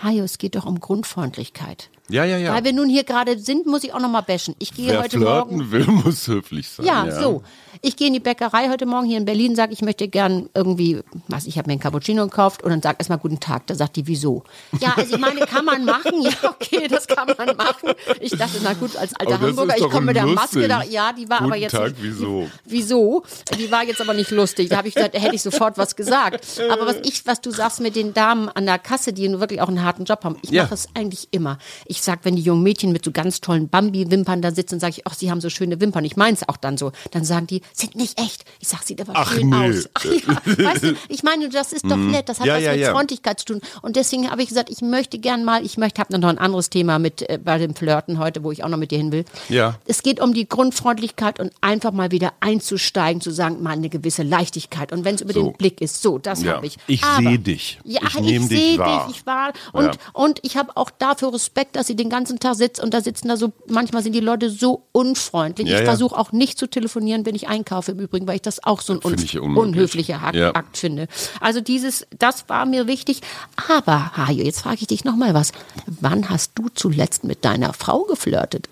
Hajo, 0.01 0.23
es 0.23 0.37
geht 0.37 0.55
doch 0.55 0.65
um 0.65 0.79
Grundfreundlichkeit. 0.79 1.89
Ja, 2.07 2.23
ja, 2.23 2.37
ja. 2.37 2.53
Weil 2.53 2.63
wir 2.63 2.73
nun 2.73 2.89
hier 2.89 3.03
gerade 3.03 3.37
sind, 3.37 3.67
muss 3.67 3.83
ich 3.83 3.93
auch 3.93 3.99
noch 3.99 4.09
mal 4.09 4.21
bashen. 4.21 4.55
Ich 4.59 4.73
gehe 4.73 4.87
Wer 4.93 4.99
heute 5.03 5.17
flirten 5.17 5.57
Morgen. 5.57 5.71
will, 5.71 5.85
muss 5.87 6.25
höflich 6.27 6.69
sein. 6.69 6.85
Ja, 6.85 7.11
so. 7.11 7.43
Ich 7.81 7.95
gehe 7.95 8.07
in 8.07 8.13
die 8.13 8.19
Bäckerei 8.19 8.69
heute 8.69 8.85
Morgen 8.85 9.05
hier 9.07 9.17
in 9.17 9.25
Berlin, 9.25 9.55
sage, 9.55 9.73
ich 9.73 9.81
möchte 9.81 10.07
gern 10.07 10.49
irgendwie, 10.53 11.01
was, 11.27 11.45
ich 11.45 11.57
habe 11.57 11.67
mir 11.67 11.73
einen 11.73 11.81
Cappuccino 11.81 12.23
gekauft 12.23 12.63
und 12.63 12.69
dann 12.71 12.81
sag 12.81 12.99
erstmal 12.99 13.17
guten 13.19 13.39
Tag. 13.39 13.67
Da 13.67 13.75
sagt 13.75 13.95
die, 13.95 14.07
wieso? 14.07 14.43
Ja, 14.79 14.93
also 14.95 15.15
ich 15.15 15.19
meine, 15.21 15.41
kann 15.41 15.65
man 15.65 15.85
machen. 15.85 16.13
Ja, 16.21 16.49
okay, 16.49 16.87
das 16.87 17.07
kann 17.07 17.29
man 17.37 17.55
machen. 17.55 17.91
Ich 18.19 18.31
dachte, 18.31 18.57
na 18.63 18.73
gut, 18.73 18.95
als 18.95 19.13
alter 19.15 19.35
Aber 19.35 19.47
Hamburger, 19.47 19.77
ich 19.77 19.89
komme 19.89 20.07
mit 20.07 20.15
der 20.15 20.25
Maske 20.25 20.67
da. 20.67 20.83
Ja, 20.83 21.13
die 21.13 21.29
war 21.29 21.37
aber 21.37 21.49
Guten 21.49 21.61
jetzt. 21.61 21.71
Tag, 21.71 21.87
nicht, 21.91 22.03
wieso? 22.03 22.49
Wieso? 22.65 23.23
Die 23.57 23.71
war 23.71 23.83
jetzt 23.83 24.01
aber 24.01 24.13
nicht 24.13 24.31
lustig. 24.31 24.69
Da 24.69 24.77
habe 24.77 24.87
ich 24.87 24.93
da 24.93 25.03
hätte 25.03 25.33
ich 25.35 25.41
sofort 25.41 25.77
was 25.77 25.95
gesagt. 25.95 26.45
Aber 26.69 26.85
was 26.85 26.97
ich, 27.03 27.25
was 27.25 27.41
du 27.41 27.51
sagst 27.51 27.79
mit 27.79 27.95
den 27.95 28.13
Damen 28.13 28.49
an 28.49 28.65
der 28.65 28.79
Kasse, 28.79 29.13
die 29.13 29.29
wirklich 29.39 29.61
auch 29.61 29.67
einen 29.69 29.83
harten 29.83 30.03
Job 30.05 30.23
haben, 30.23 30.37
ich 30.41 30.49
Ja. 30.51 30.63
mache 30.63 30.73
es 30.73 30.87
eigentlich 30.93 31.29
immer. 31.31 31.57
Ich 31.85 32.01
sag, 32.01 32.19
wenn 32.25 32.35
die 32.35 32.41
jungen 32.41 32.63
Mädchen 32.63 32.91
mit 32.91 33.05
so 33.05 33.11
ganz 33.11 33.39
tollen 33.41 33.69
Bambi-Wimpern 33.69 34.41
da 34.41 34.51
sitzen, 34.51 34.79
sage 34.79 34.95
ich, 34.97 35.07
ach, 35.07 35.13
sie 35.13 35.31
haben 35.31 35.41
so 35.41 35.49
schöne 35.49 35.79
Wimpern. 35.79 36.03
Ich 36.05 36.17
meine 36.17 36.33
es 36.35 36.47
auch 36.47 36.57
dann 36.57 36.77
so. 36.77 36.91
Dann 37.11 37.23
sagen 37.23 37.47
die, 37.47 37.61
sind 37.73 37.95
nicht 37.95 38.19
echt. 38.19 38.45
Ich 38.59 38.67
sag, 38.67 38.83
sieht 38.83 39.01
aber 39.01 39.13
Ach, 39.15 39.33
schön 39.33 39.49
nee. 39.49 39.69
aus. 39.69 39.89
Ach, 39.93 40.05
ja, 40.57 40.65
weißt 40.65 40.83
du, 40.83 40.95
ich 41.09 41.23
meine, 41.23 41.49
das 41.49 41.71
ist 41.73 41.85
doch 41.85 41.95
nett. 41.97 42.29
Das 42.29 42.39
hat 42.39 42.45
Mhm. 42.45 42.49
Ja, 42.49 42.55
was 42.55 42.63
ja, 42.63 42.73
mit. 42.75 42.85
Freundlichkeit 42.87 43.39
zu 43.39 43.45
tun. 43.45 43.61
Und 43.81 43.95
deswegen 43.95 44.29
habe 44.31 44.41
ich 44.41 44.49
gesagt, 44.49 44.69
ich 44.69 44.81
möchte 44.81 45.17
gern 45.19 45.43
mal, 45.45 45.65
ich 45.65 45.77
möchte, 45.77 46.01
habe 46.01 46.17
noch 46.19 46.29
ein 46.29 46.37
anderes 46.37 46.69
Thema 46.69 46.99
mit 46.99 47.27
äh, 47.29 47.37
bei 47.43 47.57
dem 47.57 47.75
Flirten 47.75 48.17
heute, 48.19 48.43
wo 48.43 48.51
ich 48.51 48.63
auch 48.63 48.69
noch 48.69 48.77
mit 48.77 48.91
dir 48.91 48.97
hin 48.97 49.11
will. 49.11 49.25
Ja. 49.49 49.75
Es 49.85 50.03
geht 50.03 50.19
um 50.19 50.33
die 50.33 50.47
Grundfreundlichkeit 50.47 51.39
und 51.39 51.51
einfach 51.61 51.91
mal 51.91 52.11
wieder 52.11 52.33
einzusteigen, 52.39 53.21
zu 53.21 53.31
sagen, 53.31 53.61
mal 53.61 53.71
eine 53.73 53.89
gewisse 53.89 54.23
Leichtigkeit. 54.23 54.91
Und 54.91 55.03
wenn 55.05 55.15
es 55.15 55.21
über 55.21 55.33
So. 55.33 55.43
den 55.43 55.53
Blick 55.57 55.81
ist, 55.81 56.01
so, 56.01 56.17
das 56.17 56.45
habe 56.45 56.65
ich. 56.67 56.77
Ich 56.87 57.03
Aber- 57.03 57.21
seh 57.29 57.37
dich. 57.37 57.79
Ja, 57.83 58.01
Ich 58.07 58.15
ich, 58.15 58.21
dich 58.25 58.47
sehe 58.47 58.77
wahr. 58.77 59.07
dich, 59.07 59.17
ich 59.17 59.25
war. 59.25 59.53
Und, 59.73 59.97
und 60.13 60.39
ich 60.43 60.57
habe 60.57 60.75
auch 60.77 60.89
dafür 60.89 61.33
Respekt, 61.33 61.75
dass 61.75 61.87
sie 61.87 61.95
den 61.95 62.09
ganzen 62.09 62.39
Tag 62.39 62.55
sitzt 62.55 62.79
und 62.81 62.93
da 62.93 63.01
sitzen 63.01 63.27
da 63.27 63.37
so, 63.37 63.51
manchmal 63.67 64.01
sind 64.03 64.13
die 64.13 64.19
Leute 64.21 64.49
so 64.49 64.83
unfreundlich. 64.91 65.67
Ich 65.69 65.81
versuche 65.83 66.17
auch 66.17 66.31
nicht 66.31 66.57
zu 66.57 66.67
telefonieren, 66.67 67.25
wenn 67.25 67.35
ich 67.35 67.48
einkaufe 67.49 67.91
im 67.91 67.99
Übrigen, 67.99 68.27
weil 68.27 68.35
ich 68.35 68.41
das 68.41 68.63
auch 68.63 68.81
so 68.81 68.93
ein 68.93 68.99
un 69.03 69.57
unhöflicher 69.57 70.21
Akt, 70.23 70.35
Ja. 70.35 70.55
Akt 70.55 70.77
finde. 70.77 71.07
Also 71.41 71.59
dieses, 71.59 72.07
das 72.17 72.47
war 72.47 72.65
mir 72.65 72.87
wichtig. 72.87 73.21
Aber, 73.69 74.15
Hajo, 74.15 74.43
jetzt 74.43 74.61
frage 74.61 74.77
ich 74.81 74.87
dich 74.87 75.03
noch 75.03 75.15
mal 75.15 75.33
was. 75.33 75.51
Wann 75.87 76.29
hast 76.29 76.51
du 76.55 76.69
zuletzt 76.73 77.23
mit 77.23 77.43
deiner 77.43 77.73
Frau 77.73 78.03
geflirtet? 78.03 78.69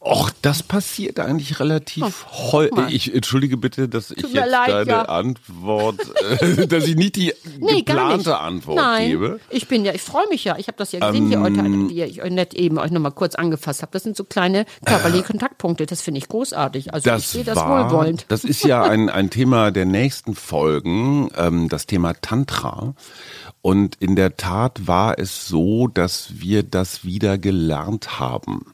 Och, 0.00 0.30
das 0.42 0.62
passiert 0.62 1.18
eigentlich 1.18 1.58
relativ 1.58 2.26
häufig. 2.30 2.74
mal. 2.76 2.92
Ich 2.92 3.12
entschuldige 3.12 3.56
bitte, 3.56 3.88
dass 3.88 4.12
ich 4.12 4.22
Tut 4.22 4.32
mir 4.32 4.40
jetzt 4.42 4.50
leid, 4.50 4.68
deine 4.68 4.90
ja. 4.90 5.02
Antwort, 5.02 5.96
äh, 6.40 6.66
dass 6.68 6.86
ich 6.86 6.94
nicht 6.94 7.16
die 7.16 7.34
Nee, 7.58 7.58
gar 7.60 7.74
nicht. 7.74 7.86
geplante 7.86 8.38
Antwort 8.38 8.76
Nein, 8.76 9.10
gebe. 9.10 9.40
ich 9.50 9.66
bin 9.66 9.84
ja, 9.84 9.92
ich 9.92 10.00
freue 10.02 10.28
mich 10.28 10.44
ja. 10.44 10.56
Ich 10.56 10.68
habe 10.68 10.78
das 10.78 10.92
ja 10.92 11.00
gesehen 11.00 11.26
hier 11.28 11.40
heute, 11.40 11.62
wie 11.64 12.02
ich 12.02 12.22
euch 12.22 12.30
nett 12.30 12.54
eben 12.54 12.78
euch 12.78 12.92
nochmal 12.92 13.10
kurz 13.12 13.34
angefasst 13.34 13.82
habe. 13.82 13.90
Das 13.92 14.04
sind 14.04 14.16
so 14.16 14.22
kleine 14.24 14.66
körperliche 14.84 15.24
Kontaktpunkte. 15.24 15.84
Das 15.86 16.00
finde 16.00 16.18
ich 16.18 16.28
großartig. 16.28 16.94
Also 16.94 17.10
ich 17.10 17.14
Das 17.16 17.32
sehe 17.32 17.44
das 17.44 17.56
war, 17.56 17.90
wohlwollend. 17.90 18.26
das 18.28 18.44
ist 18.44 18.64
ja 18.64 18.84
ein, 18.84 19.08
ein 19.10 19.30
Thema 19.30 19.72
der 19.72 19.84
nächsten 19.84 20.34
Folgen, 20.36 21.28
ähm, 21.36 21.68
das 21.68 21.86
Thema 21.86 22.14
Tantra. 22.14 22.94
Und 23.62 23.96
in 23.96 24.14
der 24.14 24.36
Tat 24.36 24.86
war 24.86 25.18
es 25.18 25.48
so, 25.48 25.88
dass 25.88 26.28
wir 26.40 26.62
das 26.62 27.04
wieder 27.04 27.36
gelernt 27.36 28.20
haben. 28.20 28.64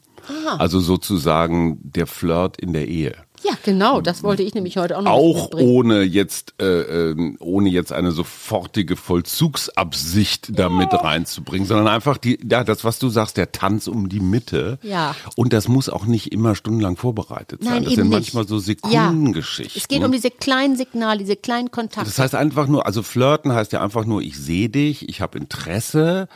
Also 0.57 0.79
sozusagen 0.79 1.79
der 1.83 2.07
Flirt 2.07 2.57
in 2.57 2.73
der 2.73 2.87
Ehe. 2.87 3.15
Ja, 3.43 3.53
genau. 3.63 4.01
Das 4.01 4.23
wollte 4.23 4.41
ich 4.41 4.55
nämlich 4.55 4.77
heute 4.77 4.97
auch 4.97 5.03
noch 5.03 5.11
Auch 5.11 5.51
ohne 5.53 6.01
jetzt, 6.01 6.55
äh, 6.59 7.11
ähm, 7.11 7.37
ohne 7.39 7.69
jetzt 7.69 7.93
eine 7.93 8.11
sofortige 8.11 8.95
Vollzugsabsicht 8.95 10.57
damit 10.57 10.91
reinzubringen, 10.93 11.67
sondern 11.67 11.87
einfach 11.87 12.17
die, 12.17 12.39
ja, 12.49 12.63
das, 12.63 12.83
was 12.83 12.97
du 12.97 13.09
sagst, 13.09 13.37
der 13.37 13.51
Tanz 13.51 13.87
um 13.87 14.09
die 14.09 14.19
Mitte. 14.19 14.79
Ja. 14.81 15.15
Und 15.35 15.53
das 15.53 15.67
muss 15.67 15.89
auch 15.89 16.05
nicht 16.05 16.31
immer 16.31 16.55
stundenlang 16.55 16.97
vorbereitet 16.97 17.63
sein. 17.63 17.73
Nein, 17.73 17.83
das 17.83 17.93
eben 17.93 18.01
sind 18.03 18.09
nicht. 18.09 18.33
manchmal 18.33 18.47
so 18.47 18.55
Ja. 18.55 18.61
Sekundengeschichten. 18.61 19.79
Es 19.79 19.87
geht 19.87 20.03
um 20.03 20.11
diese 20.11 20.31
kleinen 20.31 20.75
Signale, 20.75 21.19
diese 21.19 21.35
kleinen 21.35 21.69
Kontakte. 21.69 22.09
Das 22.09 22.17
heißt 22.17 22.33
einfach 22.33 22.67
nur, 22.67 22.85
also 22.87 23.03
flirten 23.03 23.53
heißt 23.53 23.73
ja 23.73 23.81
einfach 23.81 24.05
nur, 24.05 24.21
ich 24.21 24.37
sehe 24.37 24.69
dich, 24.69 25.07
ich 25.07 25.21
habe 25.21 25.37
Interesse 25.37 26.27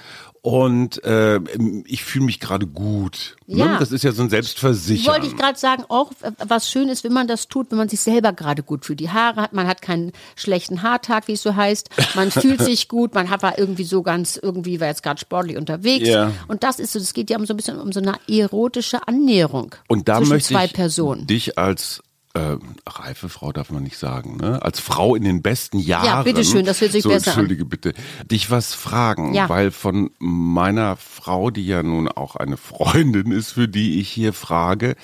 und 0.42 1.04
äh, 1.04 1.40
ich 1.86 2.04
fühle 2.04 2.26
mich 2.26 2.40
gerade 2.40 2.66
gut. 2.66 3.36
Ja. 3.46 3.66
Ne? 3.66 3.78
Das 3.80 3.92
ist 3.92 4.04
ja 4.04 4.12
so 4.12 4.22
ein 4.24 4.30
Selbstversichern. 4.30 5.14
Wollte 5.14 5.28
ich 5.28 5.36
gerade 5.36 5.58
sagen, 5.58 5.84
auch 5.90 6.12
äh, 6.22 6.32
was 6.48 6.70
schön 6.70 6.88
ist, 6.88 7.04
wenn 7.04 7.14
man 7.14 7.28
das 7.28 7.48
tut, 7.48 7.72
wenn 7.72 7.78
man 7.78 7.90
sich 7.90 8.00
selber 8.00 8.32
gerade 8.32 8.64
gut 8.64 8.86
fühlt. 8.86 9.00
Die 9.00 9.10
Haare 9.10 9.42
hat, 9.42 9.54
man 9.54 9.68
hat 9.68 9.82
keinen 9.82 10.12
schlechten 10.36 10.82
Haartag, 10.82 11.28
wie 11.28 11.34
es 11.34 11.42
so 11.42 11.56
heißt. 11.56 11.90
Man 12.16 12.32
fühlt 12.32 12.62
sich 12.62 12.88
gut, 12.88 13.14
man 13.14 13.30
hat 13.30 13.44
war 13.44 13.58
irgendwie 13.58 13.84
so 13.84 14.02
ganz, 14.02 14.40
irgendwie 14.42 14.80
war 14.80 14.88
jetzt 14.88 15.04
gerade 15.04 15.20
sportlich 15.20 15.58
unterwegs. 15.58 16.08
Ja. 16.08 16.32
Und 16.48 16.64
das 16.64 16.80
ist 16.80 16.94
so, 16.94 17.00
es 17.00 17.14
geht 17.14 17.30
ja 17.30 17.38
um 17.38 17.46
so 17.46 17.54
ein 17.54 17.58
bisschen 17.58 17.80
um 17.80 17.92
so 17.92 18.00
eine 18.00 18.16
erotische 18.28 19.08
Annäherung 19.08 19.76
Und 19.88 20.08
da 20.08 20.18
zwischen 20.18 20.30
möchte 20.30 20.54
zwei 20.54 20.66
ich 20.66 20.74
Personen. 20.74 21.28
dich 21.28 21.58
als 21.58 22.02
äh, 22.36 22.58
reife 22.88 23.28
Frau 23.30 23.52
darf 23.52 23.72
man 23.72 23.84
nicht 23.84 23.98
sagen, 23.98 24.38
ne? 24.38 24.62
Als 24.62 24.80
Frau 24.80 25.16
in 25.16 25.24
den 25.24 25.42
besten 25.42 25.80
Jahren. 25.80 26.24
bitteschön, 26.24 26.66
das 26.66 26.80
hört 26.82 26.92
sich 26.92 27.04
so, 27.04 27.10
besser 27.10 27.32
an. 27.32 27.40
Entschuldige 27.40 27.66
bitte. 27.66 27.94
Dich 28.30 28.52
was 28.52 28.74
fragen, 28.74 29.34
Ja. 29.34 29.50
weil 29.50 29.72
von 29.72 30.12
meiner 30.20 30.96
Frau, 30.96 31.50
die 31.50 31.66
ja 31.66 31.82
nun 31.82 32.08
auch 32.08 32.36
eine 32.36 32.58
Freundin 32.58 33.32
ist, 33.32 33.52
für 33.54 33.68
die 33.68 34.00
ich 34.00 34.10
hier 34.10 34.34
frage, 34.34 34.96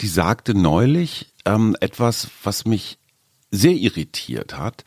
die 0.00 0.08
sagte 0.08 0.54
neulich 0.54 1.34
ähm, 1.44 1.76
etwas, 1.80 2.28
was 2.42 2.64
mich 2.64 2.98
sehr 3.50 3.72
irritiert 3.72 4.56
hat. 4.56 4.84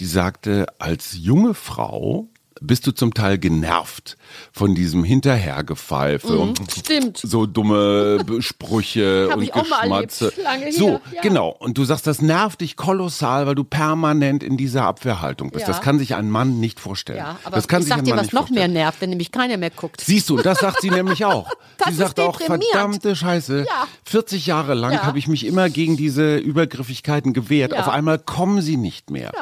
Die 0.00 0.06
sagte, 0.06 0.66
als 0.78 1.16
junge 1.18 1.52
Frau 1.54 2.28
bist 2.66 2.86
du 2.86 2.92
zum 2.92 3.14
Teil 3.14 3.38
genervt 3.38 4.16
von 4.52 4.74
diesem 4.74 5.04
Hinterhergepfeife 5.04 6.32
Mhm, 6.32 6.40
und 6.40 6.60
stimmt. 6.76 7.18
so 7.18 7.46
dumme 7.46 8.24
Sprüche 8.40 9.28
und 9.36 9.52
Geschmatze. 9.52 10.32
so, 10.72 11.00
ja. 11.12 11.20
genau. 11.22 11.48
Und 11.58 11.78
du 11.78 11.84
sagst, 11.84 12.06
das 12.06 12.20
nervt 12.22 12.60
dich 12.60 12.76
kolossal, 12.76 13.46
weil 13.46 13.54
du 13.54 13.64
permanent 13.64 14.42
in 14.42 14.56
dieser 14.56 14.84
Abwehrhaltung 14.84 15.50
bist. 15.50 15.62
Ja. 15.62 15.66
Das 15.68 15.80
kann 15.80 15.98
sich 15.98 16.14
ein 16.14 16.30
Mann 16.30 16.60
nicht 16.60 16.80
vorstellen. 16.80 17.18
Ja, 17.18 17.38
aber 17.44 17.56
das 17.56 17.68
kann 17.68 17.80
ich 17.82 17.86
sich 17.88 17.94
sag 17.94 18.04
dir, 18.04 18.16
was 18.16 18.32
noch 18.32 18.40
vorstellen. 18.46 18.72
mehr 18.72 18.82
nervt, 18.84 19.00
wenn 19.00 19.10
nämlich 19.10 19.30
keiner 19.32 19.56
mehr 19.56 19.70
guckt. 19.70 20.00
Siehst 20.00 20.28
du, 20.30 20.36
das 20.38 20.58
sagt 20.60 20.80
sie 20.80 20.90
nämlich 20.90 21.24
auch. 21.24 21.50
Das 21.76 21.88
sie 21.88 21.94
sagt 21.96 22.20
auch, 22.20 22.38
deprimiert. 22.38 22.70
verdammte 22.70 23.16
Scheiße, 23.16 23.64
Ja. 23.68 23.88
40 24.04 24.46
Jahre 24.46 24.74
lang 24.74 25.02
habe 25.02 25.18
ich 25.18 25.26
mich 25.26 25.44
immer 25.44 25.68
gegen 25.68 25.96
diese 25.96 26.36
Übergriffigkeiten 26.36 27.32
gewehrt. 27.32 27.74
Auf 27.76 27.88
einmal 27.88 28.20
kommen 28.20 28.62
sie 28.62 28.76
nicht 28.76 29.10
mehr. 29.10 29.32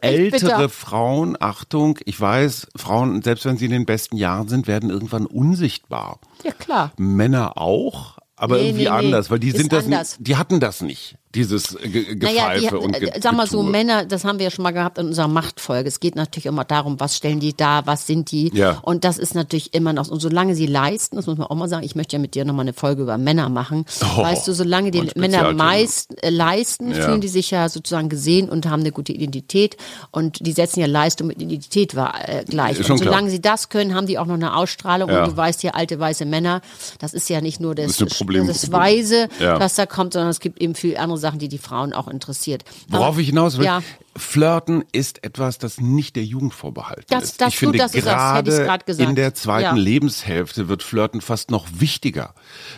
Ältere 0.00 0.30
bitter. 0.56 0.68
Frauen, 0.70 1.36
Achtung, 1.38 1.98
ich 2.06 2.18
weiß, 2.18 2.55
Frauen, 2.76 3.22
selbst 3.22 3.44
wenn 3.44 3.56
sie 3.56 3.66
in 3.66 3.72
den 3.72 3.86
besten 3.86 4.16
Jahren 4.16 4.48
sind, 4.48 4.66
werden 4.66 4.90
irgendwann 4.90 5.26
unsichtbar. 5.26 6.18
Ja, 6.44 6.52
klar. 6.52 6.92
Männer 6.96 7.58
auch, 7.58 8.18
aber 8.36 8.56
Nee, 8.56 8.68
irgendwie 8.68 8.84
nee, 8.84 8.90
nee. 8.90 8.96
anders, 8.96 9.30
weil 9.30 9.38
die 9.38 9.48
Ist 9.48 9.56
sind 9.58 9.72
das, 9.72 9.84
anders. 9.84 10.16
die 10.20 10.36
hatten 10.36 10.60
das 10.60 10.82
nicht, 10.82 11.16
dieses 11.36 11.74
äh, 11.74 11.88
Ge 11.88 12.16
Naja, 12.16 12.54
Gepfeife 12.54 12.78
die, 12.78 12.84
und 12.84 12.98
Ge 12.98 13.08
äh, 13.10 13.20
sag 13.20 13.34
mal 13.34 13.46
so, 13.46 13.58
Getue. 13.58 13.70
Männer, 13.70 14.04
das 14.06 14.24
haben 14.24 14.38
wir 14.38 14.44
ja 14.44 14.50
schon 14.50 14.62
mal 14.62 14.72
gehabt 14.72 14.98
in 14.98 15.06
unserer 15.06 15.28
Machtfolge. 15.28 15.88
Es 15.88 16.00
geht 16.00 16.16
natürlich 16.16 16.46
immer 16.46 16.64
darum, 16.64 16.98
was 16.98 17.16
stellen 17.16 17.38
die 17.40 17.54
da, 17.56 17.82
was 17.86 18.06
sind 18.06 18.30
die. 18.32 18.50
Ja. 18.54 18.78
Und 18.82 19.04
das 19.04 19.18
ist 19.18 19.34
natürlich 19.34 19.74
immer 19.74 19.92
noch, 19.92 20.08
und 20.08 20.20
solange 20.20 20.54
sie 20.54 20.66
leisten, 20.66 21.16
das 21.16 21.26
muss 21.26 21.38
man 21.38 21.46
auch 21.46 21.54
mal 21.54 21.68
sagen, 21.68 21.84
ich 21.84 21.94
möchte 21.94 22.16
ja 22.16 22.18
mit 22.20 22.34
dir 22.34 22.44
nochmal 22.44 22.64
eine 22.64 22.72
Folge 22.72 23.02
über 23.02 23.18
Männer 23.18 23.48
machen. 23.48 23.84
Oh, 24.02 24.22
weißt 24.22 24.48
du, 24.48 24.52
solange 24.52 24.90
die 24.90 25.08
Männer 25.14 25.52
meist 25.52 26.22
äh, 26.24 26.30
leisten, 26.30 26.90
Ja. 26.90 27.02
fühlen 27.02 27.20
die 27.20 27.28
sich 27.28 27.50
ja 27.50 27.68
sozusagen 27.68 28.08
gesehen 28.08 28.48
und 28.48 28.66
haben 28.66 28.80
eine 28.80 28.92
gute 28.92 29.12
Identität. 29.12 29.76
Und 30.10 30.46
die 30.46 30.52
setzen 30.52 30.80
ja 30.80 30.86
Leistung 30.86 31.26
mit 31.26 31.40
Identität 31.42 31.94
äh, 31.94 32.44
gleich. 32.48 32.78
Ist 32.80 32.86
schon 32.86 32.94
Und 32.94 33.04
solange 33.04 33.26
klar. 33.26 33.30
sie 33.30 33.40
das 33.42 33.68
können, 33.68 33.94
haben 33.94 34.06
die 34.06 34.18
auch 34.18 34.26
noch 34.26 34.34
eine 34.34 34.56
Ausstrahlung. 34.56 35.10
Ja. 35.10 35.24
Und 35.24 35.32
du 35.32 35.36
weißt 35.36 35.62
ja, 35.62 35.72
alte 35.72 35.98
weiße 35.98 36.24
Männer, 36.24 36.60
das 36.98 37.12
ist 37.12 37.28
ja 37.28 37.40
nicht 37.40 37.60
nur 37.60 37.74
das, 37.74 37.96
Das 37.98 38.08
das 38.18 38.72
Weise, 38.72 39.28
was 39.40 39.74
da 39.74 39.84
kommt, 39.86 40.12
sondern 40.14 40.30
es 40.30 40.40
gibt 40.40 40.60
eben 40.62 40.74
viele 40.74 40.98
andere 40.98 41.18
Sachen, 41.18 41.25
die 41.34 41.48
die 41.48 41.58
Frauen 41.58 41.92
auch 41.92 42.08
interessiert. 42.08 42.64
Worauf 42.88 43.08
Aber- 43.14 43.20
ich 43.20 43.28
hinaus 43.28 43.58
will, 43.58 43.64
Ja. 43.64 43.82
Flirten 44.16 44.84
ist 44.92 45.24
etwas, 45.24 45.58
das 45.58 45.80
nicht 45.80 46.16
der 46.16 46.24
Jugend 46.24 46.54
vorbehalten 46.54 47.04
Das- 47.08 47.24
ist. 47.24 47.40
das 47.40 47.48
ich 47.50 47.58
finde, 47.58 47.78
ich's 47.78 47.92
gerade 47.92 48.50
in 48.96 49.14
der 49.14 49.34
zweiten 49.34 49.76
Ja. 49.76 49.82
Lebenshälfte 49.82 50.68
wird 50.68 50.82
Flirten 50.82 51.20
fast 51.20 51.50
noch 51.50 51.66
wichtiger, 51.72 52.34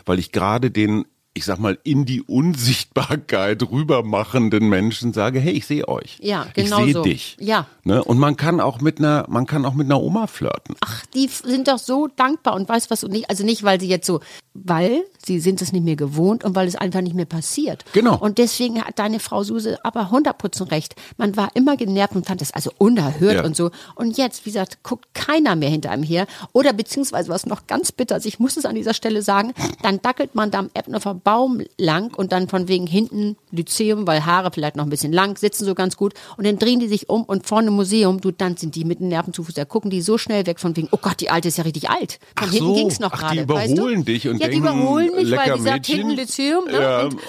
weil 0.07 0.19
ich 0.19 0.33
gerade 0.33 0.71
den 0.71 1.05
ich 1.38 1.45
sag 1.45 1.59
mal, 1.59 1.78
in 1.85 2.04
die 2.04 2.21
Unsichtbarkeit 2.23 3.62
rübermachenden 3.71 4.68
Menschen 4.68 5.12
sage, 5.12 5.40
hey, 5.40 5.52
ich 5.52 5.66
sehe 5.66 5.88
euch. 5.88 6.18
Ja, 6.21 6.47
genau 6.54 6.78
Ich 6.80 6.85
sehe 6.85 6.92
so. 6.95 7.02
dich. 7.02 7.37
Ja. 7.40 7.66
Ne? 7.85 8.02
Und 8.04 8.18
man 8.18 8.37
kann 8.37 8.61
auch 8.61 8.80
mit 8.80 8.99
einer, 8.99 9.25
man 9.28 9.47
kann 9.47 9.64
auch 9.64 9.75
mit 9.75 9.87
einer 9.87 10.00
Oma 10.02 10.26
flirten. 10.26 10.75
Ach, 10.85 11.04
die 11.07 11.28
sind 11.28 11.68
doch 11.68 11.78
so 11.78 12.09
dankbar 12.14 12.54
und 12.54 12.68
weiß 12.68 12.90
was 12.90 13.04
und 13.04 13.12
nicht, 13.12 13.30
also 13.30 13.45
nicht, 13.45 13.62
weil 13.62 13.80
sie 13.80 13.88
jetzt 13.88 14.07
so, 14.07 14.21
weil 14.54 15.04
sie 15.25 15.40
sind 15.40 15.62
es 15.62 15.73
nicht 15.73 15.85
mehr 15.85 15.97
gewohnt 15.97 16.45
und 16.45 16.54
weil 16.54 16.66
es 16.68 16.76
einfach 16.76 17.00
nicht 17.00 17.14
mehr 17.14 17.25
passiert. 17.25 17.85
Genau. 17.92 18.16
Und 18.18 18.38
deswegen 18.38 18.83
hat 18.83 18.99
deine 18.99 19.21
Frau 19.21 19.42
Suse 19.45 19.78
aber 19.85 20.11
100% 20.11 20.71
recht. 20.71 20.97
Man 21.16 21.37
war 21.37 21.50
immer 21.54 21.76
genervt 21.76 22.14
und 22.16 22.26
fand 22.26 22.40
das 22.40 22.52
also 22.52 22.71
unerhört 22.78 23.35
Ja. 23.35 23.45
und 23.45 23.57
so. 23.57 23.71
Und 23.95 24.16
jetzt, 24.18 24.45
wie 24.45 24.50
gesagt, 24.50 24.83
guckt 24.83 25.07
keiner 25.14 25.57
mehr 25.57 25.71
hinter 25.71 25.90
einem 25.90 26.02
her. 26.02 26.26
Oder 26.52 26.73
beziehungsweise 26.73 27.28
was 27.30 27.47
noch 27.47 27.66
ganz 27.66 27.92
bitter 27.92 28.16
ist, 28.16 28.26
ich 28.26 28.38
muss 28.38 28.57
es 28.57 28.64
an 28.66 28.75
dieser 28.75 28.95
Stelle 28.95 29.23
sagen, 29.23 29.52
dann 29.83 30.02
dackelt 30.02 30.35
man 30.35 30.50
da 30.50 30.59
am 30.59 30.71
Eppnerfer 30.75 31.14
Baum 31.28 31.61
lang 31.76 32.14
und 32.16 32.32
dann 32.32 32.49
von 32.49 32.68
wegen 32.68 32.87
hinten 32.87 33.37
Lyzeum, 33.50 34.06
weil 34.06 34.25
Haare 34.25 34.50
vielleicht 34.50 34.76
noch 34.76 34.85
ein 34.85 34.88
bisschen 34.88 35.12
lang, 35.12 35.37
sitzen 35.37 35.66
so 35.66 35.75
ganz 35.75 35.99
gut 35.99 36.14
und 36.38 36.47
dann 36.47 36.58
drehen 36.58 36.80
die 36.80 36.88
sich 36.88 37.11
um 37.11 37.23
und 37.25 37.47
vorne 37.47 37.70
Museum, 37.70 38.18
du, 38.23 38.30
dann 38.30 38.56
sind 38.56 38.75
die 38.75 38.87
mit 38.87 39.00
dem 39.00 39.08
Nervenzufuß, 39.08 39.52
da 39.54 39.66
gucken 39.66 39.90
die 39.90 40.00
so 40.00 40.16
schnell 40.16 40.47
weg 40.47 40.58
von 40.58 40.75
wegen, 40.75 40.88
oh 40.90 40.97
Gott, 40.97 41.20
die 41.20 41.28
Alte 41.28 41.49
ist 41.49 41.58
ja 41.58 41.64
richtig 41.64 41.90
alt. 41.90 42.18
Von 42.38 42.49
Ach 42.49 42.50
hinten 42.50 42.68
so. 42.68 42.75
ging's 42.76 42.99
noch 42.99 43.12
Ach, 43.12 43.30
die 43.30 43.37
gerade. 43.37 43.49
weißt 43.49 43.68
du? 43.73 43.82
überholen 43.82 44.04
dich 44.06 44.26
und 44.26 44.40
Ja, 44.40 44.47
die 44.47 44.52
denken, 44.54 44.68
überholen 44.68 45.11
mich, 45.16 45.30
weil 45.30 45.54
die 45.54 45.61
sagt, 45.61 45.87
hinten 45.87 46.11
Lyzeum, 46.12 46.64
ne? 46.64 46.80
Ja. 46.80 47.02
Und, 47.02 47.12
und, 47.12 47.20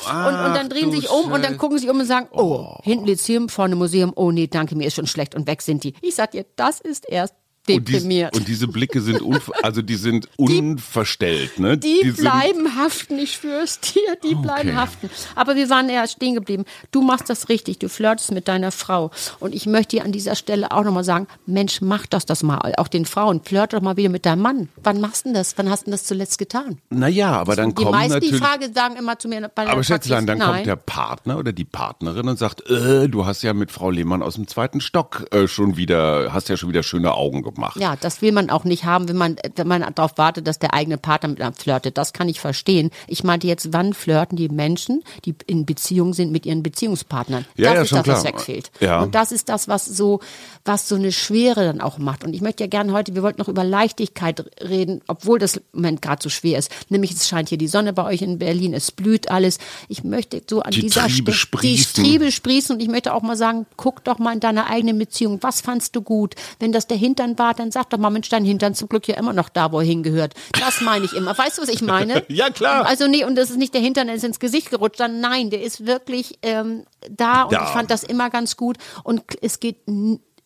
und 0.45 0.55
dann 0.55 0.69
drehen 0.69 0.91
sich 0.91 1.09
um 1.09 1.25
und 1.25 1.31
dann 1.43 1.43
Scheiße. 1.43 1.57
gucken 1.57 1.77
sie 1.79 1.89
um 1.89 1.99
und 1.99 2.05
sagen, 2.05 2.27
oh, 2.31 2.77
hinten 2.83 3.05
Lyzeum, 3.05 3.49
vorne 3.49 3.75
Museum, 3.75 4.13
oh 4.15 4.31
nee, 4.31 4.47
danke, 4.47 4.75
mir 4.77 4.87
ist 4.87 4.95
schon 4.95 5.07
schlecht 5.07 5.35
und 5.35 5.45
weg 5.45 5.61
sind 5.61 5.83
die. 5.83 5.93
Ich 6.01 6.15
sag 6.15 6.31
dir, 6.31 6.45
das 6.55 6.79
ist 6.79 7.03
erst 7.09 7.35
Und, 7.67 7.87
dies, 7.87 7.97
deprimiert. 7.97 8.35
und 8.35 8.47
diese 8.47 8.67
Blicke 8.67 9.01
sind 9.01 9.21
also 9.63 9.81
die 9.81 9.95
sind 9.95 10.27
unverstellt, 10.37 11.59
ne? 11.59 11.77
Die, 11.77 12.01
sind- 12.03 12.17
bleiben 12.17 12.75
haften, 12.75 13.19
ich 13.19 13.33
schwör's 13.33 13.79
dir, 13.79 14.15
die 14.23 14.35
bleiben 14.35 14.75
haften. 14.75 15.09
Aber 15.35 15.55
wir 15.55 15.69
waren 15.69 15.89
ja 15.89 16.07
stehen 16.07 16.35
geblieben. 16.35 16.65
Du 16.91 17.01
machst 17.01 17.29
das 17.29 17.49
richtig, 17.49 17.79
du 17.79 17.89
flirtest 17.89 18.31
mit 18.31 18.47
deiner 18.47 18.71
Frau. 18.71 19.11
Und 19.39 19.53
ich 19.53 19.65
möchte 19.65 19.97
dir 19.97 20.05
an 20.05 20.11
dieser 20.11 20.35
Stelle 20.35 20.71
auch 20.71 20.83
nochmal 20.83 21.03
sagen, 21.03 21.27
Mensch, 21.45 21.81
mach 21.81 22.05
das 22.05 22.25
das 22.25 22.43
mal. 22.43 22.73
Auch 22.77 22.87
den 22.87 23.05
Frauen, 23.05 23.41
flirt 23.43 23.73
doch 23.73 23.81
mal 23.81 23.97
wieder 23.97 24.09
mit 24.09 24.25
deinem 24.25 24.41
Mann. 24.41 24.69
Wann 24.83 25.01
machst 25.01 25.25
du 25.25 25.29
denn 25.29 25.33
das? 25.35 25.57
Wann 25.57 25.69
hast 25.69 25.87
du 25.87 25.91
das 25.91 26.03
zuletzt 26.05 26.37
getan? 26.37 26.79
Naja, 26.89 27.31
aber 27.33 27.55
dann 27.55 27.69
die 27.69 27.75
kommen 27.75 27.91
meisten, 27.91 28.19
die 28.21 28.31
natürlich 28.31 28.43
Frage 28.43 28.71
sagen 28.73 28.95
immer 28.95 29.19
zu 29.19 29.27
mir 29.27 29.47
bei 29.53 29.67
Aber 29.67 29.83
Schätzlein, 29.83 30.25
dann 30.25 30.39
Praxis, 30.39 30.55
kommt 30.55 30.67
der 30.67 30.75
Partner 30.75 31.37
oder 31.37 31.51
die 31.53 31.65
Partnerin 31.65 32.27
und 32.27 32.39
sagt, 32.39 32.69
äh, 32.69 33.07
du 33.07 33.25
hast 33.25 33.41
ja 33.43 33.53
mit 33.53 33.71
Frau 33.71 33.89
Lehmann 33.91 34.21
aus 34.23 34.35
dem 34.35 34.47
zweiten 34.47 34.81
Stock 34.81 35.27
äh, 35.31 35.47
schon 35.47 35.77
wieder, 35.77 36.33
hast 36.33 36.49
ja 36.49 36.57
schon 36.57 36.69
wieder 36.69 36.83
schöne 36.83 37.13
Augen 37.13 37.41
gemacht. 37.43 37.48
Ja, 37.79 37.95
das 37.95 38.21
will 38.21 38.31
man 38.31 38.49
auch 38.49 38.63
nicht 38.63 38.85
haben, 38.85 39.07
wenn 39.09 39.17
man, 39.17 39.35
wenn 39.55 39.67
man 39.67 39.85
darauf 39.95 40.17
wartet, 40.17 40.47
dass 40.47 40.59
der 40.59 40.73
eigene 40.73 40.97
Partner 40.97 41.29
mit 41.29 41.41
einem 41.41 41.53
flirtet. 41.53 41.97
Das 41.97 42.13
kann 42.13 42.29
ich 42.29 42.39
verstehen. 42.39 42.91
Ich 43.07 43.23
meinte 43.23 43.47
jetzt, 43.47 43.73
wann 43.73 43.93
flirten 43.93 44.37
die 44.37 44.49
Menschen, 44.49 45.03
die 45.25 45.35
in 45.47 45.65
Beziehung 45.65 46.13
sind 46.13 46.31
mit 46.31 46.45
ihren 46.45 46.63
Beziehungspartnern? 46.63 47.45
Ja, 47.55 47.73
das 47.73 47.75
ja, 47.75 47.81
ist 47.81 47.89
schon 47.89 47.97
das, 47.99 48.07
was 48.07 48.21
klar. 48.21 48.33
wegfehlt. 48.33 48.71
Ja. 48.79 49.01
Und 49.01 49.15
das 49.15 49.31
ist 49.31 49.49
das, 49.49 49.67
was 49.67 49.85
so, 49.85 50.19
was 50.65 50.87
so 50.87 50.95
eine 50.95 51.11
Schwere 51.11 51.65
dann 51.65 51.81
auch 51.81 51.97
macht. 51.97 52.23
Und 52.23 52.33
ich 52.33 52.41
möchte 52.41 52.63
ja 52.63 52.67
gerne 52.67 52.93
heute, 52.93 53.15
wir 53.15 53.23
wollten 53.23 53.39
noch 53.39 53.47
über 53.47 53.63
Leichtigkeit 53.63 54.43
reden, 54.61 55.01
obwohl 55.07 55.39
das 55.39 55.57
im 55.57 55.63
Moment 55.73 56.01
gerade 56.01 56.21
so 56.21 56.29
schwer 56.29 56.59
ist. 56.59 56.71
Nämlich 56.89 57.11
es 57.11 57.27
scheint 57.27 57.49
hier 57.49 57.57
die 57.57 57.67
Sonne 57.67 57.93
bei 57.93 58.03
euch 58.05 58.21
in 58.21 58.39
Berlin, 58.39 58.73
es 58.73 58.91
blüht 58.91 59.31
alles. 59.31 59.57
Ich 59.87 60.03
möchte 60.03 60.41
so 60.49 60.61
an 60.61 60.71
Die 60.71 60.81
dieser 60.81 61.07
Triebe 61.07 61.31
Stelle, 61.31 61.33
sprießen. 61.33 62.03
die 62.03 62.09
Triebe 62.09 62.31
sprießen 62.31 62.75
und 62.75 62.81
ich 62.81 62.89
möchte 62.89 63.13
auch 63.13 63.21
mal 63.21 63.37
sagen, 63.37 63.65
guck 63.77 64.03
doch 64.03 64.19
mal 64.19 64.33
in 64.33 64.39
deiner 64.39 64.69
eigenen 64.69 64.97
Beziehung, 64.97 65.39
was 65.41 65.61
fandst 65.61 65.95
du 65.95 66.01
gut? 66.01 66.35
Wenn 66.59 66.71
das 66.71 66.87
der 66.87 66.97
Hintern 66.97 67.38
war, 67.39 67.53
dann 67.53 67.71
sag 67.71 67.89
doch 67.89 67.97
mal, 67.97 68.09
Mensch, 68.09 68.29
dein 68.29 68.45
Hintern 68.45 68.75
zum 68.75 68.89
Glück 68.89 69.07
ja 69.07 69.15
immer 69.15 69.33
noch 69.33 69.49
da, 69.49 69.71
wo 69.71 69.79
er 69.79 69.85
hingehört. 69.85 70.33
Das 70.59 70.81
meine 70.81 71.05
ich 71.05 71.13
immer. 71.13 71.35
Weißt 71.37 71.57
du, 71.57 71.61
was 71.63 71.69
ich 71.69 71.81
meine? 71.81 72.23
Ja, 72.29 72.49
klar. 72.49 72.85
Also 72.85 73.07
nee, 73.07 73.23
und 73.25 73.35
das 73.35 73.49
ist 73.49 73.57
nicht 73.57 73.73
der 73.73 73.81
Hintern, 73.81 74.07
der 74.07 74.15
ist 74.15 74.23
ins 74.23 74.39
Gesicht 74.39 74.69
gerutscht, 74.69 74.99
dann 74.99 75.19
nein, 75.19 75.49
der 75.49 75.61
ist 75.63 75.85
wirklich 75.87 76.37
ähm, 76.43 76.83
da 77.09 77.43
und 77.43 77.53
Da. 77.53 77.63
ich 77.63 77.69
fand 77.69 77.89
das 77.89 78.03
immer 78.03 78.29
ganz 78.29 78.55
gut 78.57 78.77
und 79.03 79.23
es 79.41 79.59
geht 79.59 79.77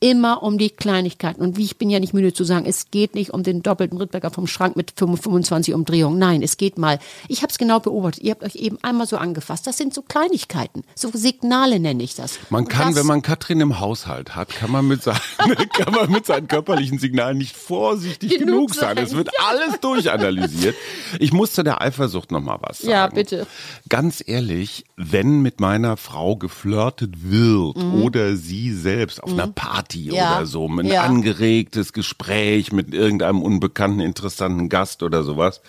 immer 0.03 0.43
um 0.43 0.57
die 0.57 0.69
Kleinigkeiten. 0.69 1.41
Und 1.41 1.55
wie 1.55 1.63
ich 1.63 1.77
bin 1.77 1.89
ja 1.89 1.97
nicht 2.01 2.13
müde 2.13 2.33
zu 2.33 2.43
sagen, 2.43 2.65
es 2.65 2.91
geht 2.91 3.15
nicht 3.15 3.29
um 3.33 3.41
den 3.41 3.63
doppelten 3.63 3.97
Rittberger 3.97 4.31
vom 4.31 4.47
Schrank 4.47 4.75
mit 4.75 4.91
25 4.97 5.73
Umdrehungen. 5.73 6.19
Nein, 6.19 6.43
es 6.43 6.57
geht 6.57 6.77
mal. 6.77 6.99
Ich 7.29 7.41
habe 7.41 7.51
es 7.51 7.57
genau 7.57 7.79
beobachtet. 7.79 8.21
Ihr 8.21 8.31
habt 8.31 8.43
euch 8.43 8.55
eben 8.55 8.77
einmal 8.81 9.07
so 9.07 9.15
angefasst. 9.15 9.65
Das 9.65 9.77
sind 9.77 9.93
so 9.93 10.01
Kleinigkeiten. 10.01 10.83
So 10.93 11.09
Signale 11.13 11.79
nenne 11.79 12.03
ich 12.03 12.15
das. 12.15 12.37
Man 12.49 12.65
Und 12.65 12.69
kann, 12.69 12.87
das, 12.89 12.97
wenn 12.97 13.05
man 13.05 13.21
Katrin 13.21 13.61
im 13.61 13.79
Haushalt 13.79 14.35
hat, 14.35 14.49
kann 14.49 14.71
man 14.71 14.85
mit 14.85 15.03
seinen, 15.03 15.21
kann 15.73 15.93
man 15.93 16.11
mit 16.11 16.25
seinen 16.25 16.49
körperlichen 16.49 16.99
Signalen 16.99 17.37
nicht 17.37 17.55
vorsichtig 17.55 18.39
genug, 18.39 18.71
Genug 18.71 18.75
sein. 18.75 18.97
Es 18.97 19.15
wird 19.15 19.29
alles 19.39 19.79
durchanalysiert. 19.79 20.75
Ich 21.19 21.31
muss 21.31 21.53
zu 21.53 21.63
der 21.63 21.81
Eifersucht 21.81 22.29
noch 22.29 22.41
mal 22.41 22.57
was 22.59 22.79
sagen. 22.79 22.91
Ja, 22.91 23.07
bitte. 23.07 23.47
Ganz 23.87 24.21
ehrlich, 24.25 24.83
wenn 24.97 25.41
mit 25.41 25.61
meiner 25.61 25.95
Frau 25.95 26.35
geflirtet 26.35 27.31
wird 27.31 27.77
oder 27.77 28.35
sie 28.35 28.73
selbst 28.73 29.23
auf 29.23 29.31
einer 29.31 29.47
Party 29.47 29.92
Mhm. 29.95 30.11
Ja. 30.13 30.37
oder 30.37 30.45
so, 30.45 30.67
ein 30.67 30.85
Ja. 30.85 31.03
angeregtes 31.03 31.93
Gespräch 31.93 32.71
mit 32.71 32.93
irgendeinem 32.93 33.41
unbekannten, 33.41 33.99
interessanten 33.99 34.69
Gast 34.69 35.03
oder 35.03 35.23
sowas, 35.23 35.61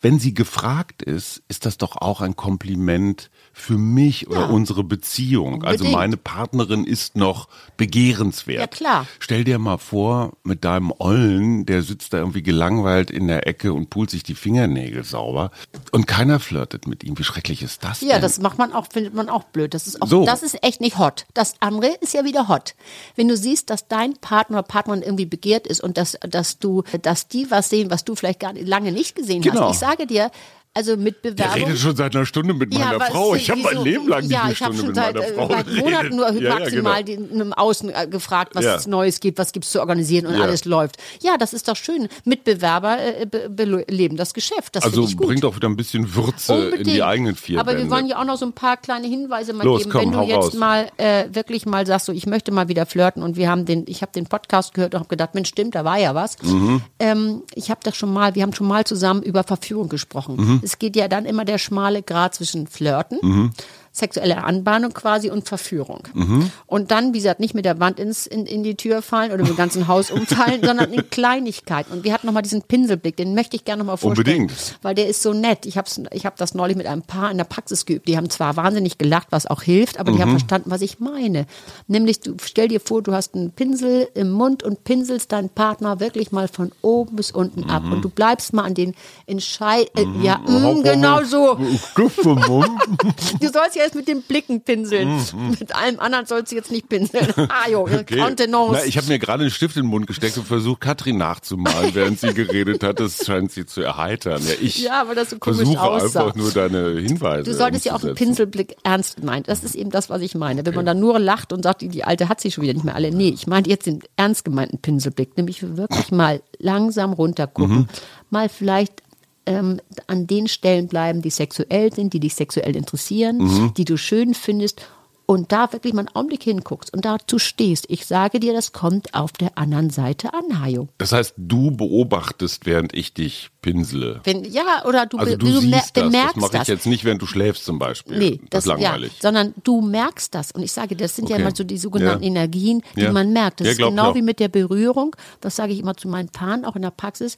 wenn 0.00 0.18
sie 0.18 0.34
gefragt 0.34 1.02
ist, 1.02 1.42
ist 1.48 1.66
das 1.66 1.76
doch 1.78 1.96
auch 1.96 2.20
ein 2.20 2.36
Kompliment 2.36 3.30
für 3.52 3.76
mich 3.76 4.28
oder 4.28 4.40
Ja. 4.40 4.46
unsere 4.46 4.84
Beziehung. 4.84 5.64
Also 5.64 5.84
Unbedingt. 5.84 5.92
meine 5.92 6.16
Partnerin 6.16 6.84
ist 6.84 7.16
noch 7.16 7.48
begehrenswert. 7.76 8.60
Ja, 8.60 8.66
klar. 8.66 9.06
Stell 9.18 9.44
dir 9.44 9.58
mal 9.58 9.78
vor, 9.78 10.32
mit 10.44 10.64
deinem 10.64 10.92
Ollen, 10.98 11.66
der 11.66 11.82
sitzt 11.82 12.12
da 12.12 12.18
irgendwie 12.18 12.42
gelangweilt 12.42 13.10
in 13.10 13.26
der 13.26 13.46
Ecke 13.46 13.72
und 13.72 13.90
pult 13.90 14.10
sich 14.10 14.22
die 14.22 14.34
Fingernägel 14.34 15.02
sauber 15.04 15.50
und 15.92 16.06
keiner 16.06 16.38
flirtet 16.40 16.86
mit 16.86 17.02
ihm. 17.04 17.18
Wie 17.18 17.24
schrecklich 17.24 17.62
ist 17.62 17.82
das 17.84 18.00
Ja, 18.00 18.14
denn? 18.14 18.22
das 18.22 18.38
macht 18.40 18.58
man 18.58 18.72
auch, 18.72 18.86
findet 18.90 19.14
man 19.14 19.28
auch 19.28 19.44
blöd. 19.44 19.74
Das 19.74 19.86
ist 19.86 20.00
auch, 20.00 20.06
So. 20.06 20.24
das 20.24 20.42
ist 20.42 20.62
echt 20.62 20.80
nicht 20.80 20.98
hot. 20.98 21.26
Das 21.34 21.54
andere 21.60 21.88
ist 22.00 22.14
ja 22.14 22.24
wieder 22.24 22.48
hot. 22.48 22.74
Wenn 23.16 23.28
du 23.28 23.36
siehst, 23.36 23.70
dass 23.70 23.88
dein 23.88 24.14
Partner 24.14 24.58
oder 24.58 24.66
Partnerin 24.68 25.02
irgendwie 25.02 25.26
begehrt 25.26 25.66
ist 25.66 25.82
und 25.82 25.96
dass, 25.96 26.16
dass 26.28 26.58
du, 26.58 26.82
dass 27.02 27.28
die 27.28 27.50
was 27.50 27.68
sehen, 27.68 27.90
was 27.90 28.04
du 28.04 28.14
vielleicht 28.14 28.40
gar 28.40 28.52
nicht, 28.52 28.66
lange 28.68 28.92
nicht 28.92 29.14
gesehen 29.16 29.42
Genau. 29.42 29.68
hast. 29.68 29.74
Ich 29.74 29.78
sage 29.80 30.06
dir, 30.06 30.30
Also 30.72 30.96
mit 30.96 31.24
Der 31.24 31.32
Bewerbung. 31.32 31.64
redet 31.64 31.78
schon 31.80 31.96
seit 31.96 32.14
einer 32.14 32.24
Stunde 32.24 32.54
mit 32.54 32.72
meiner 32.72 33.00
was 33.00 33.08
Frau. 33.08 33.34
Ich 33.34 33.50
habe 33.50 33.60
mein 33.60 33.74
so- 33.78 33.82
Leben 33.82 34.06
lang 34.06 34.20
nicht 34.20 34.30
ja, 34.30 34.42
eine 34.44 34.52
ich 34.52 34.62
habe 34.62 34.72
Stunde 34.72 34.94
schon 34.94 35.12
mit 35.12 35.14
seit, 35.14 35.14
meiner 35.16 35.26
äh, 35.26 35.34
Frau 35.34 35.48
seit. 35.48 35.84
Monaten 35.84 36.16
nur 36.16 36.30
Ja, 36.32 36.40
ja, 36.40 36.58
maximal 36.60 37.02
genau. 37.04 37.26
den, 37.28 37.40
im 37.40 37.52
Außen 37.52 37.90
äh, 37.92 38.06
gefragt, 38.06 38.54
was 38.54 38.64
Ja. 38.64 38.76
es 38.76 38.86
Neues 38.86 39.18
gibt, 39.18 39.38
was 39.38 39.50
gibt's 39.50 39.72
zu 39.72 39.80
organisieren 39.80 40.26
und 40.26 40.36
Ja. 40.36 40.42
alles 40.44 40.64
läuft. 40.66 40.96
Ja, 41.22 41.36
das 41.38 41.54
ist 41.54 41.66
doch 41.66 41.74
schön. 41.74 42.06
Mitbewerber 42.24 42.98
äh, 43.00 43.26
be 43.26 43.50
beleben 43.50 44.16
das 44.16 44.32
Geschäft. 44.32 44.76
Das 44.76 44.84
Also 44.84 45.08
bringt 45.16 45.44
auch 45.44 45.56
wieder 45.56 45.68
ein 45.68 45.76
bisschen 45.76 46.14
Würze 46.14 46.54
in 46.54 46.60
die 46.60 46.76
Unbedingt. 46.78 47.02
eigenen 47.02 47.34
vier 47.34 47.58
Aber 47.58 47.72
Wände. 47.72 47.82
wir 47.84 47.90
wollen 47.90 48.06
ja 48.06 48.20
auch 48.20 48.24
noch 48.24 48.36
so 48.38 48.46
ein 48.46 48.52
paar 48.52 48.76
kleine 48.76 49.08
Hinweise 49.08 49.52
mal 49.54 49.64
Los, 49.64 49.80
geben. 49.82 49.90
komm, 49.90 50.00
Wenn 50.02 50.12
du 50.12 50.22
jetzt 50.28 50.36
raus. 50.36 50.54
mal 50.54 50.88
äh, 50.98 51.24
wirklich 51.32 51.66
mal 51.66 51.84
sagst, 51.84 52.06
so 52.06 52.12
ich 52.12 52.26
möchte 52.26 52.52
mal 52.52 52.68
wieder 52.68 52.86
flirten 52.86 53.24
und 53.24 53.34
wir 53.36 53.50
haben 53.50 53.64
den, 53.64 53.86
ich 53.88 54.02
habe 54.02 54.12
den 54.12 54.26
Podcast 54.26 54.72
gehört 54.74 54.94
und 54.94 55.00
habe 55.00 55.08
gedacht, 55.08 55.34
Mensch, 55.34 55.48
stimmt, 55.48 55.74
da 55.74 55.84
war 55.84 55.98
ja 55.98 56.14
was. 56.14 56.40
Mhm. 56.44 56.80
Ähm, 57.00 57.42
ich 57.56 57.70
habe 57.72 57.80
das 57.82 57.96
schon 57.96 58.12
mal, 58.12 58.36
wir 58.36 58.44
haben 58.44 58.54
schon 58.54 58.68
mal 58.68 58.84
zusammen 58.84 59.24
über 59.24 59.42
Verführung 59.42 59.88
gesprochen. 59.88 60.36
Mhm. 60.36 60.59
Es 60.62 60.78
geht 60.78 60.96
ja 60.96 61.08
dann 61.08 61.24
immer 61.26 61.44
der 61.44 61.58
schmale 61.58 62.02
Grad 62.02 62.34
zwischen 62.34 62.66
Flirten. 62.66 63.52
Sexuelle 63.92 64.44
Anbahnung 64.44 64.92
quasi 64.92 65.30
und 65.30 65.48
Verführung. 65.48 66.04
Mhm. 66.14 66.50
Und 66.66 66.90
dann, 66.92 67.12
wie 67.12 67.18
gesagt, 67.18 67.40
nicht 67.40 67.54
mit 67.54 67.64
der 67.64 67.80
Wand 67.80 67.98
ins, 67.98 68.26
in, 68.26 68.46
in 68.46 68.62
die 68.62 68.76
Tür 68.76 69.02
fallen 69.02 69.32
oder 69.32 69.42
mit 69.42 69.48
dem 69.48 69.56
ganzen 69.56 69.88
Haus 69.88 70.10
umfallen, 70.12 70.60
sondern 70.64 70.92
in 70.92 71.10
Kleinigkeiten. 71.10 71.92
Und 71.92 72.04
wir 72.04 72.12
hatten 72.12 72.26
nochmal 72.26 72.42
diesen 72.42 72.62
Pinselblick, 72.62 73.16
den 73.16 73.34
möchte 73.34 73.56
ich 73.56 73.64
gerne 73.64 73.80
nochmal 73.80 73.96
vorstellen. 73.96 74.42
Unbedingt. 74.42 74.78
Weil 74.82 74.94
der 74.94 75.08
ist 75.08 75.22
so 75.22 75.32
nett. 75.32 75.66
Ich 75.66 75.76
habe 75.76 75.88
ich 76.12 76.24
hab 76.24 76.36
das 76.36 76.54
neulich 76.54 76.76
mit 76.76 76.86
einem 76.86 77.02
Paar 77.02 77.30
in 77.32 77.36
der 77.36 77.44
Praxis 77.44 77.84
geübt. 77.84 78.06
Die 78.06 78.16
haben 78.16 78.30
zwar 78.30 78.56
wahnsinnig 78.56 78.96
gelacht, 78.96 79.26
was 79.30 79.46
auch 79.46 79.62
hilft, 79.62 79.98
aber 79.98 80.12
die 80.12 80.18
Mhm. 80.18 80.22
haben 80.22 80.30
verstanden, 80.30 80.70
was 80.70 80.82
ich 80.82 81.00
meine. 81.00 81.46
Nämlich, 81.88 82.20
du 82.20 82.36
stell 82.44 82.68
dir 82.68 82.80
vor, 82.80 83.02
du 83.02 83.12
hast 83.12 83.34
einen 83.34 83.50
Pinsel 83.50 84.08
im 84.14 84.30
Mund 84.30 84.62
und 84.62 84.84
pinselst 84.84 85.32
deinen 85.32 85.48
Partner 85.48 85.98
wirklich 85.98 86.30
mal 86.30 86.46
von 86.46 86.70
oben 86.82 87.16
bis 87.16 87.32
unten 87.32 87.68
ab. 87.68 87.82
Mhm. 87.82 87.92
Und 87.92 88.02
du 88.02 88.08
bleibst 88.08 88.52
mal 88.52 88.62
an 88.64 88.74
den 88.74 88.94
Entscheid... 89.26 89.90
Äh, 89.96 90.06
ja, 90.22 90.38
mm, 90.38 90.82
genau 90.82 91.24
so. 91.24 91.58
Du 93.40 93.48
sollst 93.48 93.76
ja 93.76 93.79
jetzt 93.82 93.94
mit 93.94 94.08
den 94.08 94.22
Blicken 94.22 94.60
pinseln. 94.62 95.20
Mit 95.60 95.74
allem 95.74 95.98
anderen 96.00 96.26
sollst 96.26 96.52
du 96.52 96.56
jetzt 96.56 96.70
nicht 96.70 96.88
pinseln. 96.88 97.26
Ah, 97.50 97.68
jo. 97.68 97.82
Okay. 97.82 98.18
Contenance. 98.18 98.72
Na, 98.72 98.84
ich 98.84 98.96
habe 98.96 99.08
mir 99.08 99.18
gerade 99.18 99.42
einen 99.42 99.50
Stift 99.50 99.76
in 99.76 99.82
den 99.82 99.88
Mund 99.88 100.06
gesteckt 100.06 100.36
und 100.38 100.46
versucht, 100.46 100.80
Katrin 100.80 101.18
nachzumalen, 101.18 101.90
während 101.94 102.20
sie 102.20 102.32
geredet 102.32 102.82
hat. 102.82 103.00
Das 103.00 103.24
scheint 103.24 103.50
sie 103.50 103.66
zu 103.66 103.80
erheitern. 103.82 104.42
Ja, 104.46 104.54
ich 104.60 104.82
Ja, 104.82 105.04
weil 105.08 105.14
das 105.14 105.30
so 105.30 105.38
komisch 105.38 105.58
versuche 105.58 105.80
aussah. 105.80 106.20
einfach 106.20 106.34
nur 106.36 106.50
deine 106.52 107.00
Hinweise. 107.00 107.50
Du 107.50 107.56
solltest 107.56 107.84
ja 107.86 107.94
auch 107.94 108.02
einen. 108.04 108.14
Pinselblick 108.14 108.76
ernst 108.84 109.16
gemeint. 109.16 109.48
Das 109.48 109.64
ist 109.64 109.74
eben 109.74 109.90
das, 109.90 110.10
was 110.10 110.22
ich 110.22 110.34
meine. 110.34 110.64
Wenn 110.64 110.74
man 110.74 110.86
dann 110.86 111.00
nur 111.00 111.18
lacht 111.18 111.52
und 111.52 111.62
sagt, 111.62 111.82
die, 111.82 111.88
die 111.88 112.04
Alte 112.04 112.28
hat 112.28 112.40
sie 112.40 112.50
schon 112.52 112.62
wieder 112.62 112.74
nicht 112.74 112.84
mehr 112.84 112.94
alle. 112.94 113.10
Nee, 113.10 113.30
ich 113.30 113.46
meine 113.46 113.68
jetzt 113.68 113.86
den 113.86 114.00
ernst 114.16 114.44
gemeinten 114.44 114.78
Pinselblick. 114.78 115.36
Nämlich 115.36 115.76
wirklich 115.76 116.10
mal 116.12 116.42
langsam 116.58 117.12
runtergucken. 117.12 117.76
Mhm. 117.80 117.88
Mal 118.30 118.48
vielleicht 118.48 119.02
ähm, 119.50 119.80
an 120.06 120.26
den 120.26 120.46
Stellen 120.48 120.86
bleiben, 120.86 121.22
die 121.22 121.30
sexuell 121.30 121.92
sind, 121.92 122.12
die 122.12 122.20
dich 122.20 122.34
sexuell 122.36 122.76
interessieren, 122.76 123.38
Mhm. 123.38 123.74
die 123.76 123.84
du 123.84 123.96
schön 123.98 124.32
findest. 124.34 124.80
Und 125.26 125.52
da 125.52 125.72
wirklich 125.72 125.92
mal 125.94 126.00
einen 126.00 126.16
Augenblick 126.16 126.42
hinguckst 126.42 126.92
und 126.92 127.04
dazu 127.04 127.38
stehst. 127.38 127.84
Ich 127.88 128.04
sage 128.04 128.40
dir, 128.40 128.52
das 128.52 128.72
kommt 128.72 129.14
auf 129.14 129.30
der 129.30 129.56
anderen 129.56 129.88
Seite 129.90 130.34
an, 130.34 130.60
Hajo. 130.60 130.88
Das 130.98 131.12
heißt, 131.12 131.34
du 131.36 131.70
beobachtest, 131.70 132.66
während 132.66 132.94
ich 132.94 133.14
dich 133.14 133.50
pinsele. 133.62 134.20
Wenn, 134.24 134.42
ja, 134.44 134.84
oder 134.88 135.06
du, 135.06 135.18
Also 135.18 135.36
du, 135.36 135.46
du 135.46 135.60
siehst 135.60 135.72
das. 135.72 135.92
Das 135.92 136.04
bemerkst 136.04 136.36
mache 136.36 136.56
ich 136.62 136.66
jetzt 136.66 136.86
nicht, 136.86 137.04
während 137.04 137.22
du 137.22 137.26
schläfst 137.26 137.64
zum 137.64 137.78
Beispiel. 137.78 138.18
Nee, 138.18 138.40
das, 138.50 138.64
das, 138.64 138.64
ist 138.64 138.82
langweilig. 138.82 139.12
Ja, 139.12 139.18
sondern 139.22 139.54
du 139.62 139.80
merkst 139.82 140.34
das. 140.34 140.50
Und 140.50 140.64
ich 140.64 140.72
sage, 140.72 140.96
das 140.96 141.14
sind 141.14 141.28
ja 141.28 141.36
Okay. 141.36 141.42
immer 141.44 141.54
so 141.54 141.62
die 141.62 141.78
sogenannten 141.78 142.24
Ja. 142.24 142.28
Energien, 142.30 142.82
die 142.96 143.02
Ja. 143.02 143.12
man 143.12 143.32
merkt. 143.32 143.60
Das 143.60 143.66
Ja, 143.66 143.72
ist 143.74 143.78
genau 143.78 144.16
wie 144.16 144.22
mit 144.22 144.40
der 144.40 144.48
Berührung. 144.48 145.14
Das 145.40 145.54
sage 145.54 145.72
ich 145.72 145.78
immer 145.78 145.96
zu 145.96 146.08
meinen 146.08 146.30
Paaren, 146.30 146.64
auch 146.64 146.74
in 146.74 146.82
der 146.82 146.90
Praxis. 146.90 147.36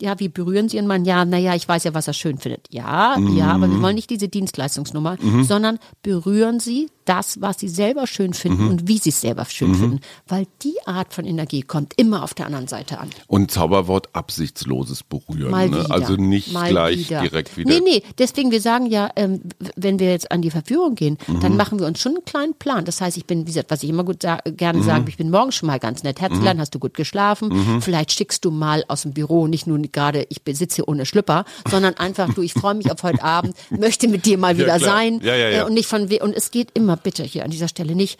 Ja, 0.00 0.18
wie 0.18 0.28
berühren 0.28 0.68
Sie 0.68 0.76
ihren 0.76 0.86
Mann? 0.86 1.04
Ja, 1.04 1.24
naja, 1.24 1.54
ich 1.54 1.68
weiß 1.68 1.84
ja, 1.84 1.94
was 1.94 2.08
er 2.08 2.14
schön 2.14 2.38
findet. 2.38 2.66
Ja, 2.70 3.16
ja, 3.18 3.46
aber 3.52 3.68
Mhm. 3.68 3.76
wir 3.76 3.82
wollen 3.82 3.94
nicht 3.94 4.10
diese 4.10 4.28
Dienstleistungsnummer, 4.28 5.16
sondern 5.42 5.78
berühren 6.02 6.58
Sie 6.60 6.88
das, 7.04 7.40
was 7.40 7.58
Sie 7.60 7.68
selber 7.68 8.06
schön 8.06 8.32
finden 8.34 8.64
Mhm. 8.64 8.70
und 8.70 8.88
wie 8.88 8.98
Sie 8.98 9.10
es 9.10 9.20
selber 9.20 9.44
schön 9.44 9.74
finden. 9.74 10.00
Weil 10.26 10.46
die 10.62 10.74
Art 10.86 11.12
von 11.14 11.24
Energie 11.26 11.62
kommt 11.62 11.92
immer 11.96 12.22
auf 12.24 12.34
der 12.34 12.46
anderen 12.46 12.66
Seite 12.66 12.98
an. 12.98 13.10
Und 13.28 13.50
Zauberwort 13.50 14.08
absichtsloses 14.14 15.02
Berühren. 15.04 15.50
Mal 15.50 15.68
ne? 15.68 15.84
wieder. 15.84 15.90
Also 15.90 16.16
nicht 16.16 16.52
mal 16.52 16.70
gleich 16.70 16.98
wieder. 17.10 17.20
direkt 17.20 17.56
wieder. 17.56 17.72
Nee, 17.74 17.80
nee, 17.84 18.02
deswegen, 18.18 18.50
wir 18.50 18.60
sagen 18.60 18.86
ja, 18.86 19.10
ähm, 19.16 19.42
wenn 19.76 19.98
wir 19.98 20.10
jetzt 20.10 20.32
an 20.32 20.42
die 20.42 20.50
Verführung 20.50 20.94
gehen, 20.94 21.18
Mhm. 21.26 21.40
dann 21.40 21.56
machen 21.56 21.78
wir 21.78 21.86
uns 21.86 22.00
schon 22.00 22.12
einen 22.16 22.24
kleinen 22.24 22.54
Plan. 22.54 22.84
Das 22.84 23.00
heißt, 23.00 23.16
ich 23.16 23.26
bin, 23.26 23.42
wie 23.42 23.44
gesagt, 23.52 23.70
was 23.70 23.82
ich 23.82 23.90
immer 23.90 24.04
gut 24.04 24.22
sa 24.22 24.38
gerne 24.44 24.78
Mhm. 24.80 24.84
sage, 24.84 25.04
ich 25.08 25.16
bin 25.16 25.30
morgens 25.30 25.54
schon 25.56 25.66
mal 25.68 25.78
ganz 25.78 26.02
nett. 26.02 26.20
Herzlein, 26.20 26.58
hast 26.60 26.74
du 26.74 26.78
gut 26.78 26.94
geschlafen? 26.94 27.80
Vielleicht 27.80 28.12
schickst 28.12 28.44
du 28.44 28.50
mal 28.50 28.84
aus 28.88 29.02
dem 29.02 29.12
Büro, 29.12 29.46
nicht 29.46 29.66
nur 29.66 29.78
gerade, 29.92 30.26
ich 30.28 30.38
sitze 30.56 30.76
hier 30.76 30.88
ohne 30.88 31.06
Schlüpper, 31.06 31.44
sondern 31.70 31.94
einfach, 31.94 32.32
du, 32.34 32.42
ich 32.42 32.52
freue 32.52 32.74
mich 32.74 32.90
auf 32.90 33.02
heute 33.02 33.22
Abend, 33.22 33.56
möchte 33.70 34.08
mit 34.08 34.26
dir 34.26 34.38
mal 34.38 34.52
Ja, 34.52 34.58
wieder 34.64 34.78
klar. 34.78 34.96
sein. 34.96 35.20
Ja, 35.22 35.34
ja, 35.34 35.48
ja. 35.50 35.60
Äh, 35.62 35.64
Und 35.64 35.74
nicht 35.74 35.88
von 35.88 36.04
und 36.04 36.34
es 36.34 36.50
geht 36.50 36.68
immer 36.74 36.96
bitte 36.96 37.22
hier 37.22 37.44
an 37.44 37.50
dieser 37.50 37.68
Stelle 37.68 37.94
nicht. 37.94 38.18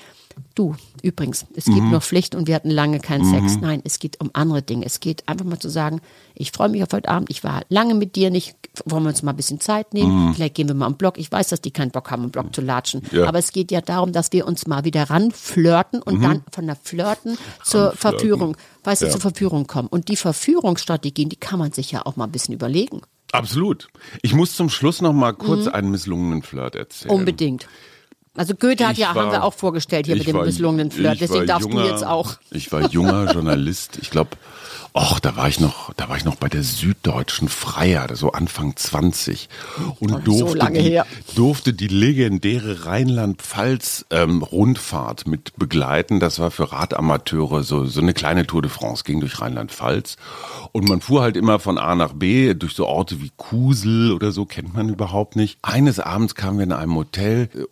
Du, 0.54 0.76
übrigens, 1.02 1.46
es 1.56 1.66
Mhm. 1.66 1.74
gibt 1.74 1.86
noch 1.90 2.02
Pflicht 2.02 2.34
und 2.34 2.46
wir 2.46 2.54
hatten 2.54 2.70
lange 2.70 3.00
keinen 3.00 3.24
Sex. 3.24 3.58
Nein, 3.60 3.80
es 3.84 3.98
geht 3.98 4.20
um 4.20 4.30
andere 4.34 4.62
Dinge. 4.62 4.86
Es 4.86 5.00
geht 5.00 5.28
einfach 5.28 5.44
mal 5.44 5.58
zu 5.58 5.68
sagen, 5.68 6.00
ich 6.34 6.52
freue 6.52 6.68
mich 6.68 6.82
auf 6.82 6.90
heute 6.92 7.08
Abend, 7.08 7.28
ich 7.30 7.42
war 7.42 7.62
lange 7.68 7.94
mit 7.94 8.14
dir 8.14 8.30
nicht, 8.30 8.54
wollen 8.84 9.02
wir 9.02 9.08
uns 9.10 9.22
mal 9.22 9.32
ein 9.32 9.36
bisschen 9.36 9.58
Zeit 9.60 9.92
nehmen, 9.94 10.32
vielleicht 10.34 10.54
gehen 10.54 10.68
wir 10.68 10.74
mal 10.76 10.86
am 10.86 10.94
Block. 10.96 11.18
Ich 11.18 11.30
weiß, 11.32 11.48
dass 11.48 11.60
die 11.60 11.72
keinen 11.72 11.90
Bock 11.90 12.10
haben, 12.10 12.24
am 12.24 12.30
Block 12.30 12.54
zu 12.54 12.60
latschen. 12.60 13.02
Mhm. 13.10 13.18
Ja. 13.18 13.26
Aber 13.28 13.38
es 13.38 13.50
geht 13.52 13.70
ja 13.72 13.80
darum, 13.80 14.12
dass 14.12 14.30
wir 14.32 14.46
uns 14.46 14.66
mal 14.68 14.84
wieder 14.84 15.10
ranflirten 15.10 16.02
und 16.02 16.22
dann 16.22 16.42
von 16.52 16.66
der 16.66 16.76
Flirten 16.76 17.36
zur 17.64 17.86
Ranflirten. 17.88 17.98
Verführung, 18.18 18.56
weißt 18.84 19.02
du, 19.02 19.06
Ja. 19.06 19.12
zur 19.12 19.20
Verführung 19.20 19.66
kommen. 19.66 19.88
Und 19.88 20.08
die 20.08 20.16
Verführungsstrategien, 20.16 21.28
die 21.28 21.36
kann 21.36 21.58
man 21.58 21.72
sich 21.72 21.90
ja 21.90 22.06
auch 22.06 22.16
mal 22.16 22.24
ein 22.24 22.32
bisschen 22.32 22.54
überlegen. 22.54 23.02
Absolut. 23.32 23.88
Ich 24.22 24.34
muss 24.34 24.54
zum 24.54 24.68
Schluss 24.70 25.02
noch 25.02 25.12
mal 25.12 25.32
kurz 25.32 25.66
einen 25.66 25.90
misslungenen 25.90 26.42
Flirt 26.42 26.76
erzählen. 26.76 27.10
Unbedingt. 27.12 27.66
Also 28.36 28.54
Goethe 28.54 28.86
hat 28.86 28.94
Ich 28.94 28.98
ja, 28.98 29.14
war- 29.14 29.24
haben 29.26 29.32
wir 29.32 29.44
auch 29.44 29.54
vorgestellt 29.54 30.06
hier 30.06 30.16
mit 30.16 30.26
dem 30.26 30.36
war- 30.36 30.44
misslungenen 30.44 30.90
Flirt. 30.90 31.20
Deswegen 31.20 31.46
darfst 31.46 31.68
junger- 31.68 31.82
du 31.84 31.88
jetzt 31.90 32.04
auch. 32.04 32.34
Ich 32.50 32.72
war 32.72 32.90
junger 32.90 33.30
Journalist. 33.32 33.98
Ich 34.02 34.10
glaube, 34.10 34.30
ach, 34.92 35.20
da 35.20 35.36
war 35.36 35.48
ich 35.48 35.60
noch, 35.60 35.92
da 35.94 36.08
war 36.08 36.16
ich 36.16 36.24
noch 36.24 36.34
bei 36.36 36.48
der 36.48 36.62
Süddeutschen 36.64 37.48
Freier, 37.48 38.08
so 38.14 38.32
Anfang 38.32 38.76
20 38.76 39.48
und 40.00 40.10
so 40.10 40.18
durfte 40.18 40.58
lange 40.58 40.82
die, 40.82 40.88
her. 40.90 41.06
durfte 41.36 41.72
die 41.72 41.88
legendäre 41.88 42.86
Rheinland-Pfalz 42.86 44.06
ähm, 44.10 44.42
Rundfahrt 44.42 45.26
mit 45.26 45.52
begleiten. 45.56 46.20
Das 46.20 46.38
war 46.38 46.50
für 46.50 46.70
Radamateure 46.72 47.62
so 47.62 47.84
so 47.86 48.00
eine 48.00 48.14
kleine 48.14 48.46
Tour 48.46 48.62
de 48.62 48.70
France, 48.70 49.04
ging 49.04 49.20
durch 49.20 49.40
Rheinland-Pfalz 49.40 50.16
und 50.72 50.88
man 50.88 51.00
fuhr 51.00 51.22
halt 51.22 51.36
immer 51.36 51.58
von 51.58 51.78
A 51.78 51.94
nach 51.94 52.12
B 52.12 52.54
durch 52.54 52.74
so 52.74 52.86
Orte 52.86 53.20
wie 53.20 53.30
Kusel 53.36 54.12
oder 54.12 54.32
so 54.32 54.44
kennt 54.44 54.74
man 54.74 54.88
überhaupt 54.88 55.36
nicht. 55.36 55.58
Eines 55.62 55.98
Abends 56.00 56.34
kamen 56.34 56.58
wir 56.58 56.64
in 56.64 56.72
einem 56.72 56.94
Hotel 56.94 57.48
äh, 57.54 57.62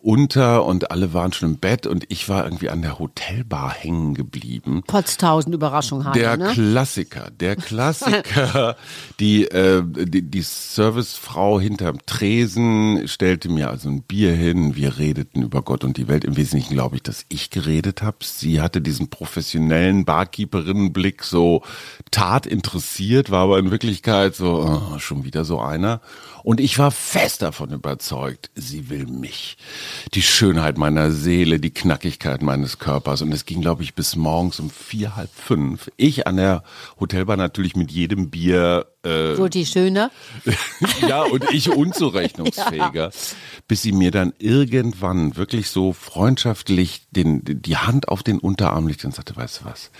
und 0.57 0.91
alle 0.91 1.13
waren 1.13 1.33
schon 1.33 1.51
im 1.51 1.57
Bett 1.57 1.87
und 1.87 2.05
ich 2.09 2.29
war 2.29 2.45
irgendwie 2.45 2.69
an 2.69 2.81
der 2.81 2.99
Hotelbar 2.99 3.73
hängen 3.73 4.13
geblieben. 4.13 4.83
Potztausend 4.87 5.53
Überraschung 5.53 6.05
haben, 6.05 6.19
Der 6.19 6.37
ne? 6.37 6.51
Klassiker, 6.53 7.31
der 7.31 7.55
Klassiker. 7.55 8.75
die, 9.19 9.45
äh, 9.45 9.83
die, 9.85 10.21
die 10.21 10.41
Servicefrau 10.41 11.59
hinterm 11.59 11.99
Tresen 12.05 13.07
stellte 13.07 13.49
mir 13.49 13.69
also 13.69 13.89
ein 13.89 14.03
Bier 14.03 14.33
hin. 14.33 14.75
Wir 14.75 14.97
redeten 14.97 15.41
über 15.41 15.61
Gott 15.61 15.83
und 15.83 15.97
die 15.97 16.07
Welt. 16.07 16.23
Im 16.23 16.37
Wesentlichen 16.37 16.73
glaube 16.73 16.97
ich, 16.97 17.03
dass 17.03 17.25
ich 17.29 17.49
geredet 17.49 18.01
habe. 18.01 18.17
Sie 18.21 18.61
hatte 18.61 18.81
diesen 18.81 19.09
professionellen 19.09 20.05
Barkeeperinnenblick 20.05 21.23
so 21.23 21.63
tat 22.11 22.45
interessiert, 22.45 23.31
war 23.31 23.43
aber 23.43 23.59
in 23.59 23.71
Wirklichkeit 23.71 24.35
so 24.35 24.91
oh, 24.95 24.99
schon 24.99 25.23
wieder 25.23 25.45
so 25.45 25.59
einer. 25.59 26.01
Und 26.43 26.59
ich 26.59 26.77
war 26.77 26.91
fest 26.91 27.41
davon 27.41 27.71
überzeugt, 27.71 28.51
sie 28.53 28.89
will 28.89 29.05
mich. 29.05 29.57
Die 30.13 30.21
Schönheit 30.43 30.77
meiner 30.77 31.09
Seele, 31.09 31.57
die 31.57 31.69
Knackigkeit 31.69 32.41
meines 32.41 32.77
Körpers. 32.77 33.21
Und 33.21 33.31
es 33.31 33.45
ging, 33.45 33.61
glaube 33.61 33.81
ich, 33.81 33.95
bis 33.95 34.17
morgens 34.17 34.59
um 34.59 34.69
vier, 34.69 35.15
halb 35.15 35.29
fünf. 35.33 35.89
Ich 35.95 36.27
an 36.27 36.35
der 36.35 36.63
Hotelbar 36.99 37.37
natürlich 37.37 37.77
mit 37.77 37.91
jedem 37.91 38.29
Bier 38.29 38.87
äh, 39.05 39.37
Wurde 39.37 39.51
die 39.51 39.65
schöner? 39.65 40.11
ja, 41.07 41.23
und 41.23 41.49
ich 41.51 41.69
unzurechnungsfähiger, 41.69 43.11
bis 43.69 43.81
sie 43.81 43.91
mir 43.91 44.11
dann 44.11 44.33
irgendwann 44.37 45.37
wirklich 45.37 45.69
so 45.69 45.93
freundschaftlich 45.93 47.03
den, 47.11 47.41
die 47.43 47.77
Hand 47.77 48.07
auf 48.07 48.21
den 48.23 48.39
Unterarm 48.39 48.87
legte 48.87 49.07
und 49.07 49.15
sagte, 49.15 49.35
weißt 49.35 49.61
du 49.61 49.65
was, 49.65 49.91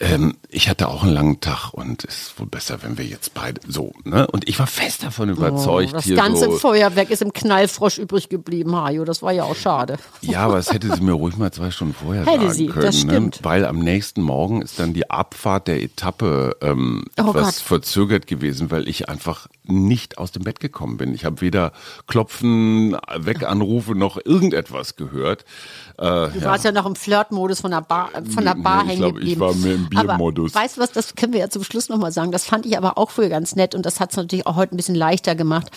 ähm, 0.00 0.36
ich 0.48 0.68
hatte 0.68 0.88
auch 0.88 1.02
einen 1.02 1.12
langen 1.12 1.40
Tag 1.40 1.72
und 1.72 2.04
es 2.04 2.14
ist 2.28 2.40
wohl 2.40 2.46
besser, 2.46 2.78
wenn 2.82 2.98
wir 2.98 3.04
jetzt 3.04 3.34
beide 3.34 3.60
so, 3.68 3.92
ne? 4.04 4.26
Und 4.28 4.48
ich 4.48 4.58
war 4.58 4.66
fest 4.66 5.02
davon 5.02 5.28
überzeugt, 5.30 5.90
Oh, 5.90 5.96
das 5.96 6.04
hier 6.04 6.16
ganze 6.16 6.46
so, 6.46 6.52
Feuerwerk 6.52 7.10
ist 7.10 7.22
im 7.22 7.32
Knallfrosch 7.32 7.98
übrig 7.98 8.28
geblieben, 8.28 8.74
Hajo. 8.76 9.04
Das 9.04 9.22
war 9.22 9.32
ja 9.32 9.44
auch 9.44 9.56
schade. 9.56 9.96
Ja, 10.22 10.44
aber 10.44 10.58
es 10.58 10.72
hätte 10.72 10.94
sie 10.94 11.00
mir 11.02 11.12
ruhig 11.12 11.36
mal 11.36 11.52
zwei 11.52 11.70
Stunden 11.70 11.94
vorher 11.94 12.24
Hätte 12.26 12.40
sagen 12.42 12.52
sie, 12.54 12.66
können. 12.66 12.84
das 12.86 13.00
stimmt. 13.00 13.36
Ne? 13.36 13.44
Weil 13.44 13.64
am 13.66 13.78
nächsten 13.78 14.22
Morgen 14.22 14.62
ist 14.62 14.78
dann 14.78 14.92
die 14.94 15.10
Abfahrt 15.10 15.68
der 15.68 15.82
Etappe 15.82 16.56
ähm, 16.62 17.04
Oh 17.18 17.30
etwas 17.30 17.58
Gott. 17.58 17.66
verzögert 17.66 18.26
gewesen, 18.26 18.70
weil 18.70 18.88
ich 18.88 19.08
einfach 19.08 19.48
nicht 19.66 20.18
aus 20.18 20.30
dem 20.32 20.44
Bett 20.44 20.60
gekommen 20.60 20.96
bin. 20.98 21.14
Ich 21.14 21.24
habe 21.24 21.40
weder 21.40 21.72
Klopfen, 22.06 22.96
Weganrufe 23.18 23.94
noch 23.94 24.18
irgendetwas 24.24 24.94
gehört. 24.96 25.44
Äh, 25.98 26.28
Du 26.30 26.42
warst 26.44 26.64
ja 26.64 26.72
noch 26.72 26.86
im 26.86 26.94
Flirtmodus 26.96 27.60
von 27.60 27.70
der 27.70 27.80
Bar, 27.80 28.10
von 28.32 28.44
der 28.44 28.54
Bar 28.54 28.82
ich 28.84 28.88
hängen 28.90 28.98
glaube, 29.00 29.18
ich 29.20 29.36
geblieben. 29.36 29.40
war 29.40 29.54
mir 29.54 29.78
im 29.84 30.06
Biermodus. 30.06 30.54
Aber 30.54 30.64
weißt 30.64 30.76
du 30.76 30.80
was, 30.80 30.92
das 30.92 31.14
können 31.14 31.32
wir 31.32 31.40
ja 31.40 31.48
zum 31.50 31.64
Schluss 31.64 31.88
nochmal 31.88 32.12
sagen. 32.12 32.32
Das 32.32 32.44
fand 32.44 32.66
ich 32.66 32.76
aber 32.76 32.98
auch 32.98 33.10
früher 33.10 33.28
ganz 33.28 33.56
nett 33.56 33.74
und 33.74 33.86
das 33.86 34.00
hat 34.00 34.10
es 34.10 34.16
natürlich 34.16 34.46
auch 34.46 34.56
heute 34.56 34.74
ein 34.74 34.76
bisschen 34.76 34.94
leichter 34.94 35.34
gemacht, 35.34 35.70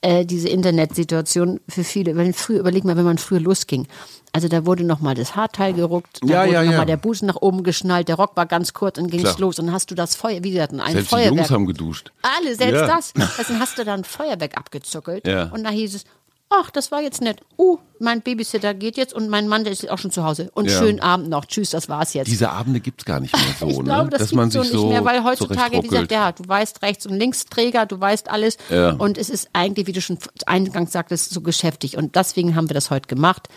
äh, 0.00 0.24
diese 0.24 0.48
Internetsituation 0.48 1.60
für 1.68 1.84
viele. 1.84 2.16
Wenn 2.16 2.32
früher, 2.32 2.60
überleg 2.60 2.84
mal, 2.84 2.96
wenn 2.96 3.04
man 3.04 3.18
früher 3.18 3.40
losging. 3.40 3.86
Also 4.32 4.48
da 4.48 4.66
wurde 4.66 4.84
nochmal 4.84 5.14
das 5.14 5.36
Haarteil 5.36 5.72
geruckt, 5.72 6.18
da 6.22 6.26
Ja, 6.26 6.42
wurde 6.42 6.52
ja, 6.52 6.62
nochmal 6.62 6.78
ja. 6.80 6.84
der 6.84 6.96
Busen 6.98 7.26
nach 7.26 7.36
oben 7.36 7.62
geschnallt, 7.62 8.08
der 8.08 8.16
Rock 8.16 8.36
war 8.36 8.46
ganz 8.46 8.74
kurz 8.74 8.98
und 8.98 9.10
ging 9.10 9.24
es 9.24 9.38
los. 9.38 9.58
Und 9.58 9.66
dann 9.66 9.74
hast 9.74 9.90
du 9.90 9.94
das 9.94 10.14
Feuer, 10.16 10.44
wie 10.44 10.50
gesagt, 10.50 10.72
ein 10.72 10.78
Selbst 10.92 10.96
die 11.10 11.14
Feuerwerk. 11.14 11.34
Jungs 11.34 11.50
haben 11.50 11.66
geduscht. 11.66 12.12
Alle, 12.22 12.54
selbst 12.54 12.82
das. 12.82 13.12
Also 13.38 13.52
dann 13.52 13.60
hast 13.60 13.78
du 13.78 13.84
dann 13.84 14.04
Feuerwerk 14.04 14.56
abgezuckelt. 14.56 15.26
Und 15.26 15.64
da 15.64 15.70
hieß 15.70 15.94
es, 15.94 16.04
ach, 16.50 16.70
das 16.70 16.90
war 16.90 17.00
jetzt 17.02 17.20
nett. 17.20 17.40
Uh, 17.58 17.78
mein 17.98 18.22
Babysitter 18.22 18.74
geht 18.74 18.96
jetzt 18.96 19.12
und 19.12 19.28
mein 19.28 19.48
Mann, 19.48 19.64
der 19.64 19.72
ist 19.72 19.88
auch 19.90 19.98
schon 19.98 20.10
zu 20.10 20.24
Hause. 20.24 20.50
Und 20.54 20.70
Ja. 20.70 20.78
schönen 20.78 21.00
Abend 21.00 21.28
noch. 21.28 21.44
Tschüss, 21.46 21.70
das 21.70 21.88
war's 21.88 22.14
jetzt. 22.14 22.28
Diese 22.28 22.50
Abende 22.50 22.80
gibt's 22.80 23.04
gar 23.04 23.20
nicht 23.20 23.34
mehr 23.34 23.44
so, 23.60 23.68
ich 23.68 23.76
ne? 23.78 23.84
glaube, 23.84 24.10
das 24.10 24.20
Dass 24.20 24.32
man 24.32 24.50
so 24.50 24.62
sich 24.62 24.72
nicht 24.72 24.80
so 24.80 24.88
mehr, 24.88 25.04
weil 25.04 25.24
heutzutage, 25.24 25.82
wie 25.82 25.88
gesagt, 25.88 26.10
ja, 26.12 26.32
du 26.32 26.46
weißt 26.46 26.82
rechts 26.82 27.06
und 27.06 27.14
linksträger, 27.14 27.86
du 27.86 28.00
weißt 28.00 28.30
alles. 28.30 28.56
Ja. 28.70 28.92
Und 28.92 29.18
es 29.18 29.30
ist 29.30 29.48
eigentlich, 29.52 29.86
wie 29.86 29.92
du 29.92 30.00
schon 30.00 30.18
eingangs 30.46 30.92
sagtest, 30.92 31.30
so 31.30 31.40
geschäftig. 31.40 31.96
Und 31.96 32.16
deswegen 32.16 32.54
haben 32.56 32.68
wir 32.70 32.74
das 32.74 32.90
heute 32.90 33.08
gemacht. 33.08 33.48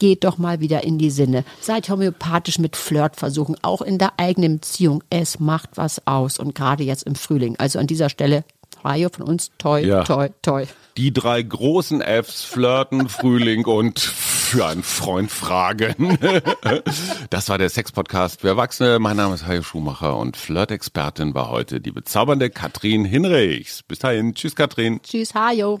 Geht 0.00 0.24
doch 0.24 0.38
mal 0.38 0.58
wieder 0.58 0.82
in 0.82 0.98
die 0.98 1.10
Sinne. 1.10 1.44
Seid 1.60 1.88
homöopathisch 1.88 2.58
mit 2.58 2.74
Flirtversuchen, 2.74 3.56
auch 3.62 3.80
in 3.80 3.96
der 3.98 4.14
eigenen 4.16 4.56
Beziehung. 4.56 5.04
Es 5.08 5.38
macht 5.38 5.70
was 5.76 6.04
aus. 6.04 6.40
Und 6.40 6.56
gerade 6.56 6.82
jetzt 6.82 7.04
im 7.04 7.14
Frühling. 7.14 7.54
Also 7.60 7.78
an 7.78 7.86
dieser 7.86 8.08
Stelle, 8.08 8.44
Rayo 8.84 9.08
von 9.10 9.24
uns, 9.26 9.50
toi, 9.58 9.80
Ja. 9.80 10.04
toi, 10.04 10.28
toi. 10.42 10.66
Die 10.96 11.12
drei 11.12 11.42
großen 11.42 12.02
Fs, 12.02 12.44
Flirten, 12.44 13.08
Frühling 13.08 13.64
und 13.64 13.98
für 13.98 14.66
einen 14.66 14.82
Freund 14.82 15.30
fragen. 15.30 16.18
Das 17.30 17.48
war 17.48 17.58
der 17.58 17.68
Sex-Podcast 17.70 18.40
für 18.42 18.48
Erwachsene. 18.48 18.98
Mein 19.00 19.16
Name 19.16 19.34
ist 19.34 19.46
Hajo 19.46 19.62
Schumacher 19.62 20.16
und 20.16 20.36
Flirt-Expertin 20.36 21.34
war 21.34 21.48
heute 21.50 21.80
die 21.80 21.90
bezaubernde 21.90 22.50
Katrin 22.50 23.04
Hinrichs. 23.04 23.82
Bis 23.82 23.98
dahin. 23.98 24.34
Tschüss, 24.34 24.54
Katrin. 24.54 25.00
Tschüss, 25.02 25.34
Hajo. 25.34 25.80